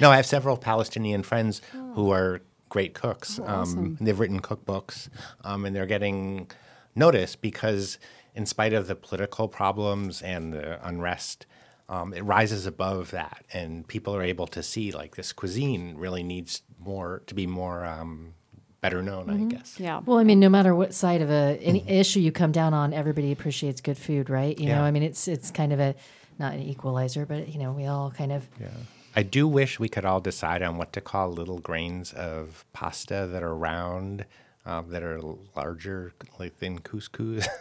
no, 0.00 0.10
I 0.10 0.16
have 0.16 0.26
several 0.26 0.56
Palestinian 0.56 1.22
friends 1.22 1.60
who 1.94 2.10
are 2.10 2.40
great 2.68 2.94
cooks. 2.94 3.38
Oh, 3.40 3.44
awesome. 3.46 3.78
um, 3.78 3.98
they've 4.00 4.18
written 4.18 4.40
cookbooks, 4.40 5.08
um, 5.44 5.64
and 5.64 5.74
they're 5.76 5.86
getting 5.86 6.50
noticed 6.94 7.40
because, 7.40 7.98
in 8.34 8.46
spite 8.46 8.72
of 8.72 8.86
the 8.86 8.94
political 8.94 9.48
problems 9.48 10.22
and 10.22 10.52
the 10.52 10.86
unrest, 10.86 11.46
um, 11.92 12.14
it 12.14 12.22
rises 12.22 12.64
above 12.66 13.10
that, 13.10 13.44
and 13.52 13.86
people 13.86 14.16
are 14.16 14.22
able 14.22 14.46
to 14.48 14.62
see 14.62 14.92
like 14.92 15.16
this 15.16 15.32
cuisine 15.32 15.96
really 15.98 16.22
needs 16.22 16.62
more 16.78 17.22
to 17.26 17.34
be 17.34 17.46
more 17.46 17.84
um, 17.84 18.32
better 18.80 19.02
known. 19.02 19.28
I 19.28 19.54
guess. 19.54 19.78
Yeah. 19.78 20.00
Well, 20.04 20.18
I 20.18 20.24
mean, 20.24 20.40
no 20.40 20.48
matter 20.48 20.74
what 20.74 20.94
side 20.94 21.20
of 21.20 21.30
a 21.30 21.58
any 21.60 21.86
issue 21.88 22.20
you 22.20 22.32
come 22.32 22.50
down 22.50 22.72
on, 22.72 22.94
everybody 22.94 23.30
appreciates 23.30 23.82
good 23.82 23.98
food, 23.98 24.30
right? 24.30 24.58
You 24.58 24.68
know, 24.68 24.82
I 24.82 24.90
mean, 24.90 25.02
it's 25.02 25.28
it's 25.28 25.50
kind 25.50 25.72
of 25.72 25.80
a 25.80 25.94
not 26.38 26.54
an 26.54 26.62
equalizer, 26.62 27.26
but 27.26 27.48
you 27.48 27.58
know, 27.58 27.72
we 27.72 27.86
all 27.86 28.10
kind 28.10 28.32
of 28.32 28.48
Yeah. 28.58 28.68
I 29.14 29.22
do 29.22 29.46
wish 29.46 29.78
we 29.78 29.90
could 29.90 30.06
all 30.06 30.20
decide 30.20 30.62
on 30.62 30.78
what 30.78 30.94
to 30.94 31.02
call 31.02 31.30
little 31.30 31.58
grains 31.58 32.14
of 32.14 32.64
pasta 32.72 33.28
that 33.30 33.42
are 33.42 33.54
round, 33.54 34.24
um, 34.64 34.90
that 34.90 35.02
are 35.02 35.20
larger, 35.56 36.12
like 36.38 36.58
than 36.60 36.78
couscous. 36.80 37.46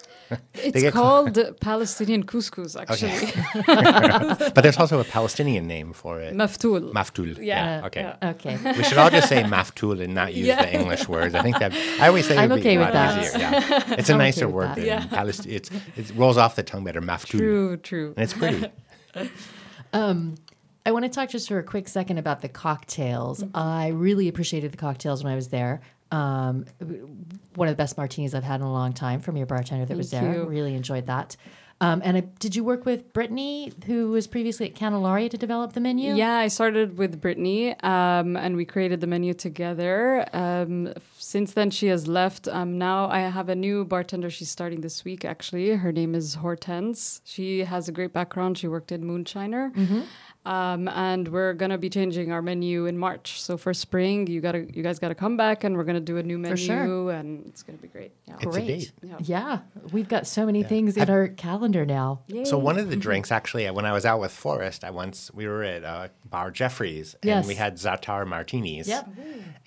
It's 0.53 0.79
get 0.81 0.93
ca- 0.93 0.99
called 1.01 1.59
Palestinian 1.59 2.23
couscous, 2.23 2.77
actually. 2.79 3.33
but 4.55 4.61
there's 4.61 4.77
also 4.77 5.01
a 5.01 5.03
Palestinian 5.03 5.67
name 5.67 5.91
for 5.91 6.21
it. 6.21 6.33
Maftoul. 6.33 6.93
Maftul. 6.93 7.37
Yeah, 7.43 7.81
Okay. 7.87 8.01
yeah. 8.01 8.29
okay. 8.29 8.57
We 8.77 8.83
should 8.83 8.97
all 8.97 9.09
just 9.09 9.27
say 9.27 9.43
maftul 9.43 10.01
and 10.01 10.13
not 10.13 10.33
use 10.33 10.47
Yeah. 10.47 10.61
the 10.61 10.73
English 10.73 11.09
words. 11.09 11.35
I 11.35 11.41
think 11.41 11.59
that 11.59 11.73
I 11.99 12.07
always 12.07 12.27
say 12.29 12.35
it 12.35 12.39
I'm 12.39 12.49
would 12.49 12.59
okay 12.59 12.77
be 12.77 12.81
a 12.81 12.85
with 12.85 12.93
lot 12.93 12.93
that. 12.93 13.23
easier. 13.25 13.39
Yeah. 13.39 13.95
It's 13.99 14.09
a 14.09 14.13
I'm 14.13 14.19
nicer 14.19 14.47
with 14.47 14.55
word 14.55 14.75
than 14.77 14.85
Yeah. 14.85 15.05
Palestinian. 15.07 15.57
It's 15.57 15.69
it 15.97 16.15
rolls 16.15 16.37
off 16.37 16.55
the 16.55 16.63
tongue 16.63 16.85
better. 16.85 17.01
Maftul. 17.01 17.37
True, 17.39 17.75
true. 17.77 18.13
And 18.15 18.23
it's 18.23 18.33
pretty. 18.33 18.71
I 19.93 20.91
want 20.91 21.03
to 21.05 21.09
talk 21.09 21.29
just 21.29 21.47
for 21.47 21.59
a 21.59 21.63
quick 21.63 21.87
second 21.87 22.17
about 22.17 22.41
the 22.41 22.49
cocktails. 22.49 23.43
I 23.53 23.89
really 23.89 24.27
appreciated 24.27 24.71
the 24.71 24.77
cocktails 24.77 25.23
when 25.23 25.31
I 25.31 25.35
was 25.35 25.49
there. 25.49 25.81
Um, 26.11 26.65
one 27.55 27.67
of 27.67 27.73
the 27.73 27.81
best 27.81 27.97
martinis 27.97 28.35
I've 28.35 28.43
had 28.43 28.59
in 28.61 28.65
a 28.65 28.71
long 28.71 28.93
time 28.93 29.21
from 29.21 29.37
your 29.37 29.45
bartender 29.45 29.85
that 29.85 29.97
was 29.97 30.11
there. 30.11 30.33
you. 30.33 30.43
Really 30.43 30.75
enjoyed 30.75 31.07
that. 31.07 31.35
Um, 31.79 31.99
and 32.05 32.15
I, 32.17 32.19
did 32.37 32.55
you 32.55 32.63
work 32.63 32.85
with 32.85 33.11
Brittany, 33.11 33.73
who 33.87 34.11
was 34.11 34.27
previously 34.27 34.67
at 34.67 34.75
Candelaria, 34.75 35.29
to 35.29 35.37
develop 35.37 35.73
the 35.73 35.79
menu? 35.79 36.13
Yeah, 36.13 36.35
I 36.35 36.47
started 36.47 36.95
with 36.95 37.19
Brittany, 37.19 37.71
um, 37.81 38.37
and 38.37 38.55
we 38.55 38.65
created 38.65 39.01
the 39.01 39.07
menu 39.07 39.33
together. 39.33 40.23
Um, 40.31 40.93
since 41.17 41.53
then, 41.53 41.71
she 41.71 41.87
has 41.87 42.07
left. 42.07 42.47
Um, 42.47 42.77
now 42.77 43.09
I 43.09 43.21
have 43.21 43.49
a 43.49 43.55
new 43.55 43.83
bartender. 43.83 44.29
She's 44.29 44.51
starting 44.51 44.81
this 44.81 45.03
week. 45.03 45.25
Actually, 45.25 45.69
her 45.71 45.91
name 45.91 46.13
is 46.13 46.35
Hortense. 46.35 47.19
She 47.25 47.61
has 47.61 47.87
a 47.87 47.91
great 47.91 48.13
background. 48.13 48.59
She 48.59 48.67
worked 48.67 48.91
in 48.91 49.03
Moonshiner. 49.03 50.05
Um, 50.43 50.87
and 50.87 51.27
we're 51.27 51.53
gonna 51.53 51.77
be 51.77 51.87
changing 51.89 52.31
our 52.31 52.41
menu 52.41 52.87
in 52.87 52.97
March. 52.97 53.39
So 53.41 53.57
for 53.57 53.73
spring, 53.75 54.25
you 54.25 54.41
gotta, 54.41 54.65
you 54.73 54.81
guys 54.81 54.97
gotta 54.97 55.13
come 55.13 55.37
back, 55.37 55.63
and 55.63 55.77
we're 55.77 55.83
gonna 55.83 55.99
do 55.99 56.17
a 56.17 56.23
new 56.23 56.39
menu, 56.39 56.57
sure. 56.57 57.11
and 57.11 57.45
it's 57.45 57.61
gonna 57.61 57.77
be 57.77 57.87
great. 57.87 58.11
Yeah. 58.27 58.33
It's 58.35 58.43
a 58.45 58.47
Great. 58.49 58.67
date. 58.67 58.91
Yeah. 59.03 59.17
Yeah, 59.21 59.59
we've 59.91 60.09
got 60.09 60.25
so 60.25 60.45
many 60.47 60.63
things 60.63 60.97
in 60.97 61.09
our 61.11 61.27
calendar 61.27 61.85
now. 61.85 62.21
So 62.45 62.57
one 62.57 62.79
of 62.79 62.89
the 62.89 62.95
drinks, 62.95 63.31
actually, 63.31 63.69
when 63.69 63.85
I 63.85 63.91
was 63.93 64.03
out 64.05 64.19
with 64.19 64.31
Forrest, 64.31 64.83
I 64.83 64.89
once 64.89 65.29
we 65.31 65.47
were 65.47 65.61
at 65.63 65.83
uh, 65.83 66.07
Bar 66.25 66.49
Jeffries, 66.49 67.13
and 67.21 67.29
Yes. 67.29 67.47
we 67.47 67.53
had 67.53 67.75
Za'atar 67.75 68.25
martinis. 68.25 68.87
Yep. 68.87 69.09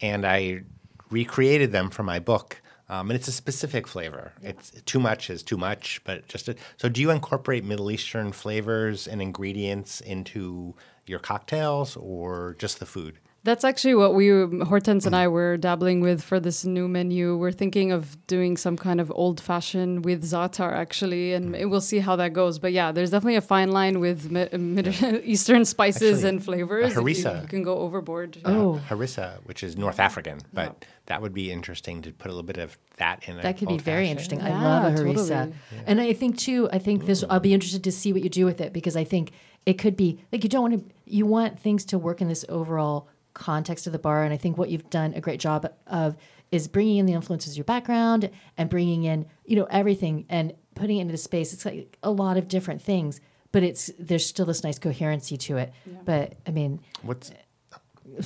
And 0.03 0.27
I 0.27 0.63
recreated 1.11 1.71
them 1.71 1.89
for 1.91 2.03
my 2.03 2.19
book, 2.19 2.61
um, 2.89 3.11
and 3.11 3.17
it's 3.17 3.29
a 3.29 3.33
specific 3.33 3.87
flavor. 3.87 4.33
It's 4.43 4.71
too 4.83 5.01
much 5.01 5.31
is 5.31 5.43
too 5.43 5.57
much, 5.57 6.03
but 6.05 6.29
just 6.29 6.49
a, 6.49 6.57
so. 6.77 6.89
Do 6.89 7.01
you 7.01 7.11
incorporate 7.11 7.65
Middle 7.65 7.91
Eastern 7.91 8.33
flavors 8.33 9.07
and 9.07 9.23
ingredients 9.23 10.01
into 10.01 10.75
your 11.07 11.19
cocktails, 11.19 11.97
or 11.97 12.57
just 12.59 12.81
the 12.81 12.87
food? 12.87 13.19
That's 13.45 13.63
actually 13.63 13.95
what 13.95 14.15
we, 14.15 14.29
Hortense 14.65 15.05
and 15.05 15.15
I, 15.15 15.29
were 15.29 15.59
dabbling 15.59 16.01
with 16.01 16.23
for 16.25 16.41
this 16.41 16.65
new 16.65 16.89
menu. 16.89 17.37
We're 17.37 17.53
thinking 17.53 17.93
of 17.93 18.27
doing 18.27 18.57
some 18.57 18.79
kind 18.79 19.03
of 19.03 19.13
old 19.15 19.39
fashioned 19.39 20.07
with 20.07 20.25
za'atar, 20.25 20.73
actually, 20.73 21.35
and 21.35 21.53
we'll 21.71 21.83
see 21.83 21.99
how 21.99 22.17
that 22.17 22.33
goes. 22.33 22.59
But 22.59 22.73
yeah, 22.73 22.91
there's 22.91 23.11
definitely 23.11 23.37
a 23.37 23.43
fine 23.43 23.71
line 23.71 24.01
with 24.01 24.31
mi- 24.31 24.49
Middle 24.57 25.17
Eastern 25.23 25.67
spices 25.67 26.25
Actually, 26.25 26.29
and 26.31 26.45
flavors. 26.45 26.93
If 26.93 26.97
you- 26.97 27.03
harissa. 27.03 27.43
You, 27.43 27.49
can 27.49 27.63
go 27.63 27.77
overboard. 27.79 28.39
Oh. 28.47 28.77
Uh, 28.77 28.81
harissa, 28.89 29.39
which 29.45 29.63
is 29.63 29.77
North 29.77 30.01
African, 30.01 30.41
but 30.55 30.87
that 31.07 31.21
would 31.21 31.35
be 31.35 31.53
interesting 31.53 32.01
to 32.01 32.13
put 32.13 32.29
a 32.29 32.35
little 32.35 32.47
bit 32.47 32.57
of 32.57 32.79
that 32.97 33.29
in. 33.29 33.37
That 33.37 33.59
could 33.59 33.69
be 33.69 33.77
very 33.77 34.09
old-fashioned. 34.09 34.41
interesting. 34.41 34.43
I 34.43 34.63
love 34.63 34.95
a 34.95 34.97
harissa, 34.97 35.29
totally. 35.29 35.55
and 35.87 36.01
I 36.01 36.15
think 36.15 36.39
too. 36.39 36.71
I 36.73 36.79
think 36.79 37.05
this. 37.05 37.23
I'll 37.29 37.41
be 37.41 37.53
interested 37.53 37.85
to 37.85 37.93
see 37.93 38.15
what 38.15 38.23
you 38.23 38.31
do 38.31 38.47
with 38.47 38.63
it 38.63 38.73
because 38.73 38.97
I 38.97 39.05
think 39.05 39.33
it 39.67 39.75
could 39.75 39.97
be 39.99 40.25
like 40.33 40.43
you 40.45 40.49
don't 40.49 40.63
want 40.71 40.89
to. 40.89 40.95
You 41.05 41.27
want 41.27 41.61
things 41.61 41.85
to 41.87 41.99
work 41.99 42.23
in 42.23 42.29
this 42.29 42.47
overall 42.49 43.09
context 43.35 43.87
of 43.87 43.93
the 43.93 43.99
bar, 43.99 44.23
and 44.25 44.33
I 44.33 44.37
think 44.37 44.57
what 44.57 44.71
you've 44.71 44.89
done 44.91 45.13
a 45.15 45.21
great 45.21 45.41
job 45.41 45.71
of 45.87 46.17
is 46.53 46.69
bringing 46.69 46.97
in 46.99 47.07
the 47.07 47.13
influences 47.15 47.53
of 47.53 47.57
your 47.59 47.65
background 47.65 48.31
and 48.57 48.71
bringing 48.71 49.05
in 49.05 49.27
you 49.45 49.57
know 49.57 49.67
everything 49.71 50.25
and 50.29 50.55
putting 50.75 50.99
it 50.99 51.03
into 51.03 51.13
the 51.13 51.19
space. 51.19 51.53
It's 51.53 51.65
like 51.65 51.97
a 52.03 52.11
lot 52.11 52.37
of 52.37 52.49
different 52.49 52.81
things, 52.81 53.21
but 53.53 53.63
it's 53.63 53.91
there's 53.99 54.25
still 54.25 54.47
this 54.47 54.63
nice 54.65 54.79
coherency 54.79 55.37
to 55.37 55.57
it. 55.59 55.73
But 56.05 56.35
I 56.47 56.51
mean, 56.51 56.81
What's 57.03 57.33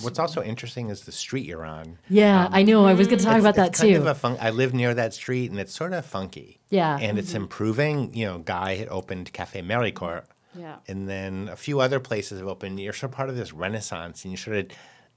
What's 0.02 0.18
also 0.18 0.42
interesting 0.42 0.90
is 0.90 1.02
the 1.02 1.12
street 1.12 1.46
you're 1.46 1.64
on. 1.64 1.98
yeah, 2.10 2.48
I 2.50 2.62
know. 2.64 2.84
I 2.84 2.92
was 2.94 3.06
going 3.06 3.20
to 3.20 3.24
talk 3.24 3.34
Um, 3.34 3.38
It's- 3.40 3.54
about 3.54 3.64
that 3.64 3.72
kind 3.78 3.94
too. 3.94 4.00
Of 4.00 4.06
a 4.06 4.14
fun- 4.14 4.36
I 4.40 4.50
live 4.50 4.74
near 4.74 4.92
that 4.92 5.14
street, 5.14 5.50
and 5.50 5.58
it's 5.58 5.72
sort 5.74 5.92
of 5.94 6.04
funky. 6.04 6.60
Yeah. 6.68 6.98
and 7.00 7.18
it's 7.18 7.32
improving. 7.32 8.12
You 8.14 8.26
know, 8.26 8.38
Guy 8.40 8.74
had 8.74 8.88
opened 8.88 9.32
Cafe 9.32 9.62
Mericourt, 9.62 10.24
Yeah. 10.54 10.76
and 10.88 11.08
then 11.08 11.48
a 11.48 11.56
few 11.56 11.80
other 11.80 12.00
places 12.00 12.40
have 12.40 12.48
opened. 12.48 12.78
You're 12.80 12.92
sort 12.92 13.12
of 13.12 13.16
part 13.16 13.30
of 13.30 13.36
this 13.36 13.54
renaissance, 13.54 14.24
and 14.24 14.32
you 14.32 14.36
sort 14.36 14.56
of 14.58 14.66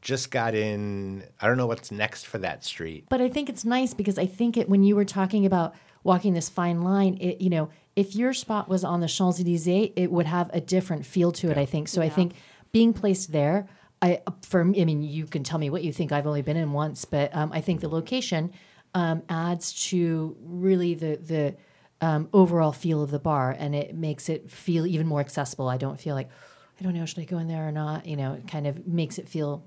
just 0.01 0.31
got 0.31 0.55
in. 0.55 1.23
I 1.39 1.47
don't 1.47 1.57
know 1.57 1.67
what's 1.67 1.91
next 1.91 2.25
for 2.25 2.37
that 2.39 2.63
street. 2.63 3.05
But 3.09 3.21
I 3.21 3.29
think 3.29 3.49
it's 3.49 3.63
nice 3.63 3.93
because 3.93 4.17
I 4.17 4.25
think 4.25 4.57
it 4.57 4.67
when 4.67 4.83
you 4.83 4.95
were 4.95 5.05
talking 5.05 5.45
about 5.45 5.75
walking 6.03 6.33
this 6.33 6.49
fine 6.49 6.81
line, 6.81 7.17
it 7.21 7.41
you 7.41 7.49
know, 7.49 7.69
if 7.95 8.15
your 8.15 8.33
spot 8.33 8.67
was 8.67 8.83
on 8.83 8.99
the 8.99 9.07
Champs 9.07 9.39
Elysees, 9.39 9.91
it 9.95 10.11
would 10.11 10.25
have 10.25 10.49
a 10.53 10.61
different 10.61 11.05
feel 11.05 11.31
to 11.33 11.51
it. 11.51 11.57
I 11.57 11.65
think 11.65 11.87
so. 11.87 12.01
I 12.01 12.09
think 12.09 12.33
being 12.71 12.93
placed 12.93 13.31
there, 13.31 13.67
I 14.01 14.21
for 14.41 14.61
I 14.61 14.63
mean, 14.63 15.03
you 15.03 15.25
can 15.25 15.43
tell 15.43 15.59
me 15.59 15.69
what 15.69 15.83
you 15.83 15.93
think. 15.93 16.11
I've 16.11 16.27
only 16.27 16.41
been 16.41 16.57
in 16.57 16.73
once, 16.73 17.05
but 17.05 17.35
um, 17.35 17.51
I 17.51 17.61
think 17.61 17.81
the 17.81 17.89
location 17.89 18.51
um, 18.93 19.23
adds 19.29 19.87
to 19.89 20.35
really 20.41 20.95
the 20.95 21.17
the 21.17 21.55
um, 22.05 22.29
overall 22.33 22.71
feel 22.71 23.03
of 23.03 23.11
the 23.11 23.19
bar, 23.19 23.55
and 23.57 23.75
it 23.75 23.93
makes 23.93 24.29
it 24.29 24.49
feel 24.49 24.87
even 24.87 25.05
more 25.05 25.19
accessible. 25.19 25.69
I 25.69 25.77
don't 25.77 25.99
feel 25.99 26.15
like 26.15 26.29
I 26.79 26.83
don't 26.83 26.95
know 26.95 27.05
should 27.05 27.19
I 27.19 27.25
go 27.25 27.37
in 27.37 27.47
there 27.47 27.67
or 27.67 27.71
not. 27.71 28.07
You 28.07 28.15
know, 28.15 28.33
it 28.33 28.47
kind 28.47 28.65
of 28.65 28.87
makes 28.87 29.19
it 29.19 29.27
feel 29.27 29.63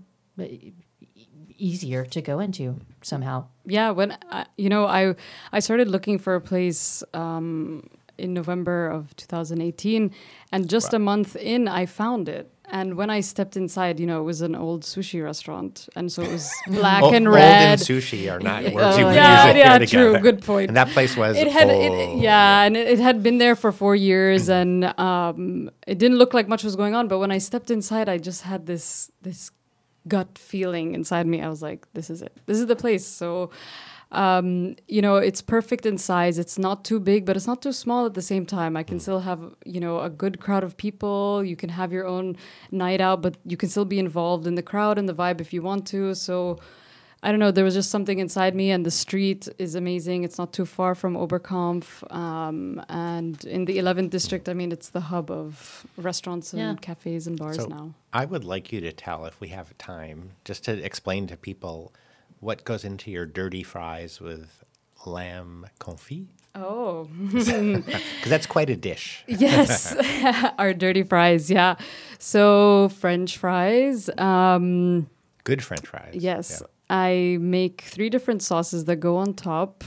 easier 1.57 2.05
to 2.05 2.21
go 2.21 2.41
into 2.41 2.77
somehow. 3.03 3.45
yeah 3.67 3.91
when 3.91 4.17
I, 4.31 4.47
you 4.57 4.69
know 4.69 4.87
i 4.87 5.15
i 5.53 5.61
started 5.61 5.89
looking 5.89 6.19
for 6.19 6.35
a 6.35 6.41
place 6.41 7.05
um, 7.15 7.89
in 8.19 8.35
november 8.35 8.89
of 8.89 9.15
2018 9.17 10.11
and 10.53 10.69
just 10.69 10.93
a 10.93 10.99
month 10.99 11.37
in 11.37 11.69
i 11.69 11.87
found 11.87 12.29
it 12.29 12.51
and 12.71 12.97
when 12.97 13.09
i 13.11 13.21
stepped 13.21 13.57
inside 13.57 14.01
you 14.01 14.07
know 14.07 14.21
it 14.21 14.25
was 14.25 14.41
an 14.41 14.55
old 14.57 14.83
sushi 14.83 15.23
restaurant 15.23 15.89
and 15.95 16.11
so 16.11 16.23
it 16.23 16.31
was 16.33 16.51
black 16.67 17.03
O- 17.05 17.13
and 17.15 17.27
old 17.29 17.37
red 17.37 17.79
and 17.79 17.81
sushi 17.81 18.23
are 18.33 18.41
not 18.41 18.63
Yeah. 18.65 18.73
words 18.75 18.99
you 18.99 19.05
Oh, 19.07 19.11
yeah, 19.11 19.45
usually 19.47 19.61
yeah, 19.61 19.79
hear 19.79 19.87
true. 19.87 20.07
together. 20.13 20.19
Good 20.33 20.43
point. 20.43 20.69
And 20.71 20.77
that 20.77 20.89
place 20.89 21.17
was 21.17 21.37
it 21.37 21.47
had 21.53 21.69
it, 21.71 21.93
old. 21.93 22.21
yeah 22.23 22.63
and 22.67 22.77
it, 22.77 22.89
it 22.95 22.99
had 22.99 23.23
been 23.23 23.39
there 23.39 23.55
for 23.55 23.71
four 23.71 23.95
years 23.95 24.49
and 24.49 24.85
um, 24.99 25.71
it 25.87 25.99
didn't 25.99 26.19
look 26.19 26.35
like 26.35 26.49
much 26.49 26.65
was 26.65 26.75
going 26.77 26.95
on 26.99 27.07
but 27.09 27.19
when 27.19 27.31
i 27.31 27.39
stepped 27.39 27.71
inside 27.71 28.09
i 28.09 28.19
just 28.19 28.43
had 28.43 28.67
this 28.67 29.11
this 29.23 29.51
gut 30.07 30.39
feeling 30.39 30.95
inside 30.95 31.27
me 31.27 31.41
i 31.41 31.49
was 31.49 31.63
like 31.63 31.87
this 31.95 32.11
is 32.11 32.23
it 32.23 32.37
this 32.47 32.59
is 32.59 32.67
the 32.67 32.77
place 32.77 33.07
so 33.07 33.51
um, 34.15 34.77
you 34.87 35.03
know, 35.03 35.17
it's 35.17 35.43
perfect 35.43 35.87
in 35.87 35.99
size. 35.99 36.39
It's 36.39 36.57
not 36.57 36.85
too 36.85 37.01
big, 37.01 37.27
but 37.27 37.37
it's 37.37 37.49
not 37.49 37.61
too 37.61 37.73
small 37.73 38.07
at 38.07 38.15
the 38.15 38.23
same 38.23 38.47
time. 38.47 38.77
I 38.77 38.85
can 38.85 39.01
still 39.01 39.21
have, 39.21 39.55
you 39.65 39.81
know, 39.81 40.01
a 40.01 40.09
good 40.09 40.41
crowd 40.41 40.63
of 40.63 40.77
people. 40.77 41.43
You 41.45 41.57
can 41.57 41.69
have 41.69 41.93
your 41.93 42.07
own 42.07 42.37
night 42.71 43.01
out, 43.01 43.23
but 43.23 43.37
you 43.45 43.57
can 43.57 43.69
still 43.69 43.85
be 43.85 43.99
involved 43.99 44.47
in 44.47 44.55
the 44.55 44.63
crowd 44.63 44.99
and 44.99 45.09
the 45.09 45.15
vibe 45.15 45.41
if 45.41 45.53
you 45.53 45.63
want 45.63 45.85
to. 45.89 46.15
So, 46.15 46.61
I 47.25 47.31
don't 47.31 47.41
know. 47.41 47.51
There 47.51 47.65
was 47.65 47.75
just 47.75 47.91
something 47.91 48.19
inside 48.19 48.55
me, 48.55 48.71
and 48.71 48.85
the 48.85 48.91
street 48.91 49.49
is 49.59 49.75
amazing. 49.75 50.25
It's 50.25 50.37
not 50.39 50.53
too 50.53 50.67
far 50.67 50.95
from 50.95 51.15
Oberkampf, 51.17 51.87
um, 52.15 52.85
and 52.89 53.43
in 53.47 53.65
the 53.65 53.79
11th 53.79 54.11
district, 54.11 54.49
I 54.49 54.55
mean, 54.55 54.71
it's 54.73 54.91
the 54.91 55.01
hub 55.13 55.31
of 55.31 55.87
restaurants 55.97 56.53
and 56.53 56.61
Yeah. 56.63 56.75
cafes 56.81 57.27
and 57.27 57.39
bars 57.39 57.57
So 57.57 57.67
now. 57.67 57.95
I 58.13 58.25
would 58.27 58.45
like 58.45 58.73
you 58.73 58.81
to 58.83 58.93
tell, 58.93 59.25
if 59.25 59.41
we 59.41 59.49
have 59.49 59.77
time, 59.79 60.33
just 60.45 60.65
to 60.67 60.73
explain 60.85 61.27
to 61.29 61.37
people 61.37 61.93
what 62.41 62.65
goes 62.65 62.85
into 62.85 63.11
your 63.11 63.25
dirty 63.27 63.63
fries 63.63 64.21
with 64.21 64.63
lamb 65.07 65.67
confit. 65.81 66.27
Oh, 66.55 67.09
Because 67.33 68.29
that's 68.29 68.47
quite 68.47 68.69
a 68.71 68.77
dish. 68.77 69.25
yes, 69.29 69.95
our 70.59 70.75
dirty 70.75 71.03
fries. 71.03 71.51
Yeah, 71.51 71.77
so 72.19 72.91
French 72.91 73.39
fries. 73.39 74.11
Um, 74.19 75.09
Good 75.45 75.63
French 75.65 75.87
fries. 75.87 76.15
Yes, 76.21 76.61
Yeah. 76.61 76.67
I 76.95 77.39
make 77.41 77.81
three 77.81 78.09
different 78.09 78.41
sauces 78.41 78.85
that 78.85 78.97
go 78.97 79.17
on 79.17 79.35
top, 79.35 79.83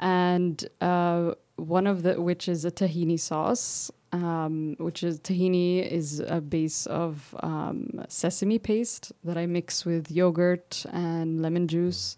and 0.00 0.56
uh, 0.80 1.34
one 1.54 1.86
of 1.86 2.02
the 2.02 2.20
which 2.20 2.48
is 2.48 2.64
a 2.64 2.72
tahini 2.72 3.20
sauce, 3.20 3.92
um, 4.10 4.74
which 4.78 5.04
is 5.04 5.20
tahini 5.20 5.88
is 5.88 6.18
a 6.18 6.40
base 6.40 6.86
of 6.86 7.36
um, 7.40 8.04
sesame 8.08 8.58
paste 8.58 9.12
that 9.22 9.38
I 9.38 9.46
mix 9.46 9.84
with 9.84 10.10
yogurt 10.10 10.84
and 10.92 11.40
lemon 11.40 11.68
juice. 11.68 12.16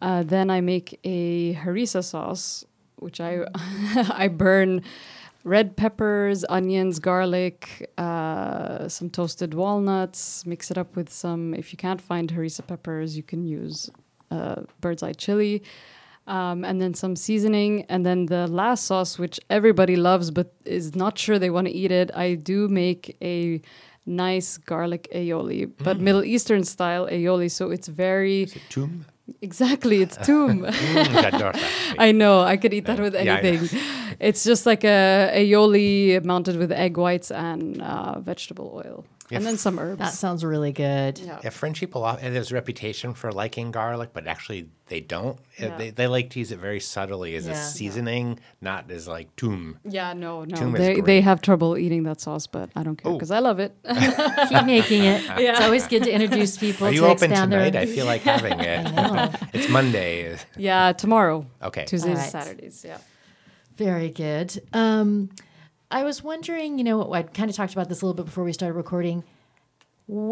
Uh, 0.00 0.22
then 0.22 0.48
I 0.48 0.62
make 0.62 0.98
a 1.04 1.52
harissa 1.52 2.02
sauce, 2.02 2.64
which 2.96 3.20
I 3.20 3.44
I 4.24 4.28
burn 4.28 4.82
red 5.48 5.76
peppers, 5.76 6.44
onions, 6.48 6.98
garlic, 6.98 7.90
uh, 7.98 8.88
some 8.88 9.08
toasted 9.10 9.54
walnuts. 9.54 10.44
Mix 10.46 10.70
it 10.70 10.78
up 10.78 10.94
with 10.94 11.10
some. 11.10 11.54
If 11.54 11.72
you 11.72 11.78
can't 11.78 12.00
find 12.00 12.30
harissa 12.32 12.64
peppers, 12.66 13.16
you 13.16 13.22
can 13.22 13.42
use 13.42 13.90
uh, 14.30 14.62
bird's 14.80 15.02
eye 15.02 15.14
chili. 15.14 15.62
Um, 16.26 16.62
and 16.62 16.78
then 16.78 16.92
some 16.92 17.16
seasoning, 17.16 17.86
and 17.88 18.04
then 18.04 18.26
the 18.26 18.46
last 18.48 18.84
sauce, 18.84 19.18
which 19.18 19.40
everybody 19.48 19.96
loves 19.96 20.30
but 20.30 20.52
is 20.66 20.94
not 20.94 21.16
sure 21.16 21.38
they 21.38 21.48
want 21.48 21.68
to 21.68 21.72
eat 21.72 21.90
it. 21.90 22.10
I 22.14 22.34
do 22.34 22.68
make 22.68 23.16
a 23.22 23.62
nice 24.04 24.58
garlic 24.58 25.08
aioli, 25.14 25.70
but 25.78 26.00
Middle 26.00 26.24
Eastern 26.24 26.64
style 26.64 27.06
aioli, 27.06 27.50
so 27.50 27.70
it's 27.70 27.88
very 27.88 28.44
Toum? 28.68 29.06
Exactly 29.42 30.02
it's 30.02 30.16
toum. 30.26 30.62
Mm. 30.62 31.54
I 31.98 32.12
know. 32.12 32.40
I 32.40 32.56
could 32.56 32.72
eat 32.74 32.86
that 32.86 32.98
with 33.00 33.14
Yeah, 33.14 33.20
I 33.20 33.24
know. 33.42 33.48
anything. 33.48 33.80
it's 34.20 34.42
just 34.44 34.66
like 34.66 34.84
a 34.84 35.30
aioli 35.34 36.22
mounted 36.24 36.56
with 36.56 36.72
egg 36.72 36.96
whites 36.96 37.30
and 37.30 37.80
uh, 37.82 38.18
vegetable 38.20 38.72
oil, 38.74 39.04
and 39.36 39.44
then 39.44 39.56
some 39.58 39.78
herbs. 39.78 39.98
That 39.98 40.12
sounds 40.12 40.44
really 40.44 40.72
good. 40.72 41.18
yeah. 41.18 41.40
Yeah, 41.44 41.50
French 41.50 41.80
people 41.80 42.04
off- 42.04 42.22
and 42.22 42.34
there's 42.34 42.50
a 42.50 42.54
reputation 42.54 43.14
for 43.14 43.30
liking 43.32 43.70
garlic, 43.70 44.10
but 44.12 44.26
actually 44.26 44.68
they 44.86 45.00
don't. 45.00 45.38
Yeah. 45.58 45.76
They, 45.76 45.90
they 45.90 46.06
like 46.06 46.30
to 46.30 46.38
use 46.38 46.50
it 46.50 46.58
very 46.58 46.80
subtly 46.80 47.34
as 47.36 47.46
a 47.46 47.50
Yeah. 47.50 47.62
seasoning, 47.62 48.40
not 48.60 48.90
as 48.90 49.06
like 49.06 49.34
toum. 49.36 49.78
Yeah, 49.84 50.14
no, 50.14 50.44
no. 50.44 50.56
Toum 50.56 50.74
is 50.76 50.80
They, 50.80 51.00
they 51.02 51.20
have 51.20 51.42
trouble 51.42 51.76
eating 51.76 52.04
that 52.04 52.20
sauce, 52.20 52.46
but 52.46 52.70
I 52.74 52.82
don't 52.82 52.96
care 52.96 53.12
because 53.12 53.30
I 53.30 53.40
love 53.40 53.58
it. 53.60 53.74
Keep 54.48 54.64
making 54.64 55.04
it. 55.04 55.22
It's 55.38 55.60
always 55.60 55.86
good 55.86 56.04
to 56.04 56.10
introduce 56.10 56.56
people 56.66 56.86
Are 56.86 56.92
you 56.92 57.00
to 57.02 57.06
open 57.08 57.30
expand 57.32 57.50
tonight? 57.52 57.70
their. 57.70 57.82
I 57.82 57.86
feel 57.86 58.06
like 58.06 58.22
having 58.22 58.58
it. 58.60 58.94
know. 58.94 59.30
it's 59.52 59.68
Monday. 59.68 60.36
yeah, 60.56 60.92
tomorrow. 60.92 61.46
Okay. 61.62 61.84
Tuesdays, 61.84 62.10
All 62.16 62.22
right. 62.22 62.30
Saturdays. 62.30 62.84
Yeah. 62.86 62.98
Very 63.76 64.10
good. 64.10 64.60
Um, 64.72 65.30
I 65.90 66.02
was 66.04 66.22
wondering, 66.22 66.76
you 66.78 66.84
know, 66.84 67.12
I 67.14 67.22
kind 67.22 67.48
of 67.48 67.56
talked 67.56 67.72
about 67.72 67.88
this 67.88 68.02
a 68.02 68.06
little 68.06 68.16
bit 68.16 68.26
before 68.26 68.44
we 68.44 68.52
started 68.52 68.74
recording. 68.74 69.24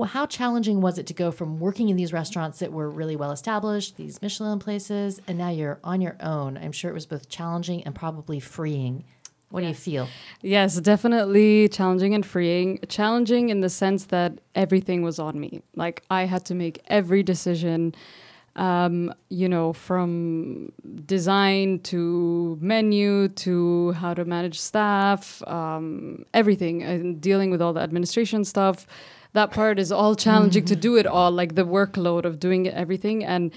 How 0.06 0.26
challenging 0.26 0.80
was 0.80 0.98
it 0.98 1.06
to 1.06 1.14
go 1.14 1.30
from 1.30 1.58
working 1.58 1.88
in 1.88 1.96
these 1.96 2.12
restaurants 2.12 2.58
that 2.58 2.72
were 2.72 2.90
really 2.90 3.16
well 3.16 3.30
established, 3.30 3.96
these 3.96 4.20
Michelin 4.20 4.58
places, 4.58 5.20
and 5.26 5.38
now 5.38 5.50
you're 5.50 5.78
on 5.82 6.00
your 6.00 6.16
own? 6.20 6.58
I'm 6.58 6.72
sure 6.72 6.90
it 6.90 6.94
was 6.94 7.06
both 7.06 7.28
challenging 7.28 7.82
and 7.84 7.94
probably 7.94 8.40
freeing. 8.40 9.04
What 9.50 9.60
do 9.60 9.68
you 9.68 9.74
feel? 9.74 10.08
Yes, 10.42 10.78
definitely 10.80 11.68
challenging 11.68 12.14
and 12.14 12.26
freeing. 12.26 12.80
Challenging 12.88 13.48
in 13.48 13.60
the 13.60 13.70
sense 13.70 14.06
that 14.06 14.40
everything 14.54 15.02
was 15.02 15.18
on 15.18 15.38
me. 15.38 15.62
Like 15.74 16.02
I 16.10 16.24
had 16.24 16.44
to 16.46 16.54
make 16.54 16.82
every 16.88 17.22
decision, 17.22 17.94
um, 18.56 19.12
you 19.28 19.48
know, 19.48 19.74
from 19.74 20.72
design 21.04 21.78
to 21.80 22.58
menu 22.60 23.28
to 23.28 23.92
how 23.92 24.14
to 24.14 24.24
manage 24.24 24.58
staff, 24.58 25.46
um, 25.46 26.24
everything, 26.32 26.82
and 26.82 27.20
dealing 27.20 27.50
with 27.50 27.60
all 27.60 27.74
the 27.74 27.80
administration 27.80 28.44
stuff. 28.44 28.86
That 29.34 29.50
part 29.50 29.78
is 29.78 29.92
all 29.92 30.16
challenging 30.16 30.64
to 30.64 30.76
do 30.76 30.96
it 30.96 31.06
all, 31.06 31.30
like 31.30 31.54
the 31.54 31.66
workload 31.66 32.24
of 32.24 32.40
doing 32.40 32.68
everything 32.68 33.24
and 33.24 33.52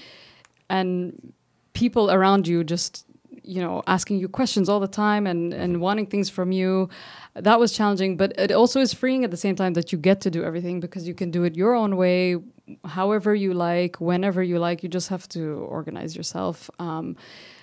and 0.68 1.32
people 1.72 2.10
around 2.10 2.46
you 2.46 2.62
just 2.62 3.06
you 3.42 3.62
know 3.62 3.82
asking 3.86 4.18
you 4.18 4.28
questions 4.28 4.68
all 4.68 4.80
the 4.80 4.86
time 4.86 5.26
and 5.26 5.54
and 5.54 5.80
wanting 5.80 6.04
things 6.04 6.28
from 6.28 6.52
you. 6.52 6.90
That 7.34 7.58
was 7.58 7.72
challenging 7.72 8.18
but 8.18 8.38
it 8.38 8.52
also 8.52 8.80
is 8.80 8.92
freeing 8.92 9.24
at 9.24 9.30
the 9.30 9.38
same 9.38 9.56
time 9.56 9.72
that 9.72 9.90
you 9.92 9.96
get 9.96 10.20
to 10.20 10.30
do 10.30 10.44
everything 10.44 10.80
because 10.80 11.08
you 11.08 11.14
can 11.14 11.30
do 11.30 11.44
it 11.44 11.56
your 11.56 11.74
own 11.74 11.96
way 11.96 12.36
however 12.84 13.34
you 13.34 13.52
like 13.54 14.00
whenever 14.00 14.42
you 14.42 14.58
like 14.58 14.82
you 14.82 14.88
just 14.88 15.08
have 15.08 15.28
to 15.30 15.40
organize 15.68 16.16
yourself. 16.16 16.70
Um, 16.78 17.16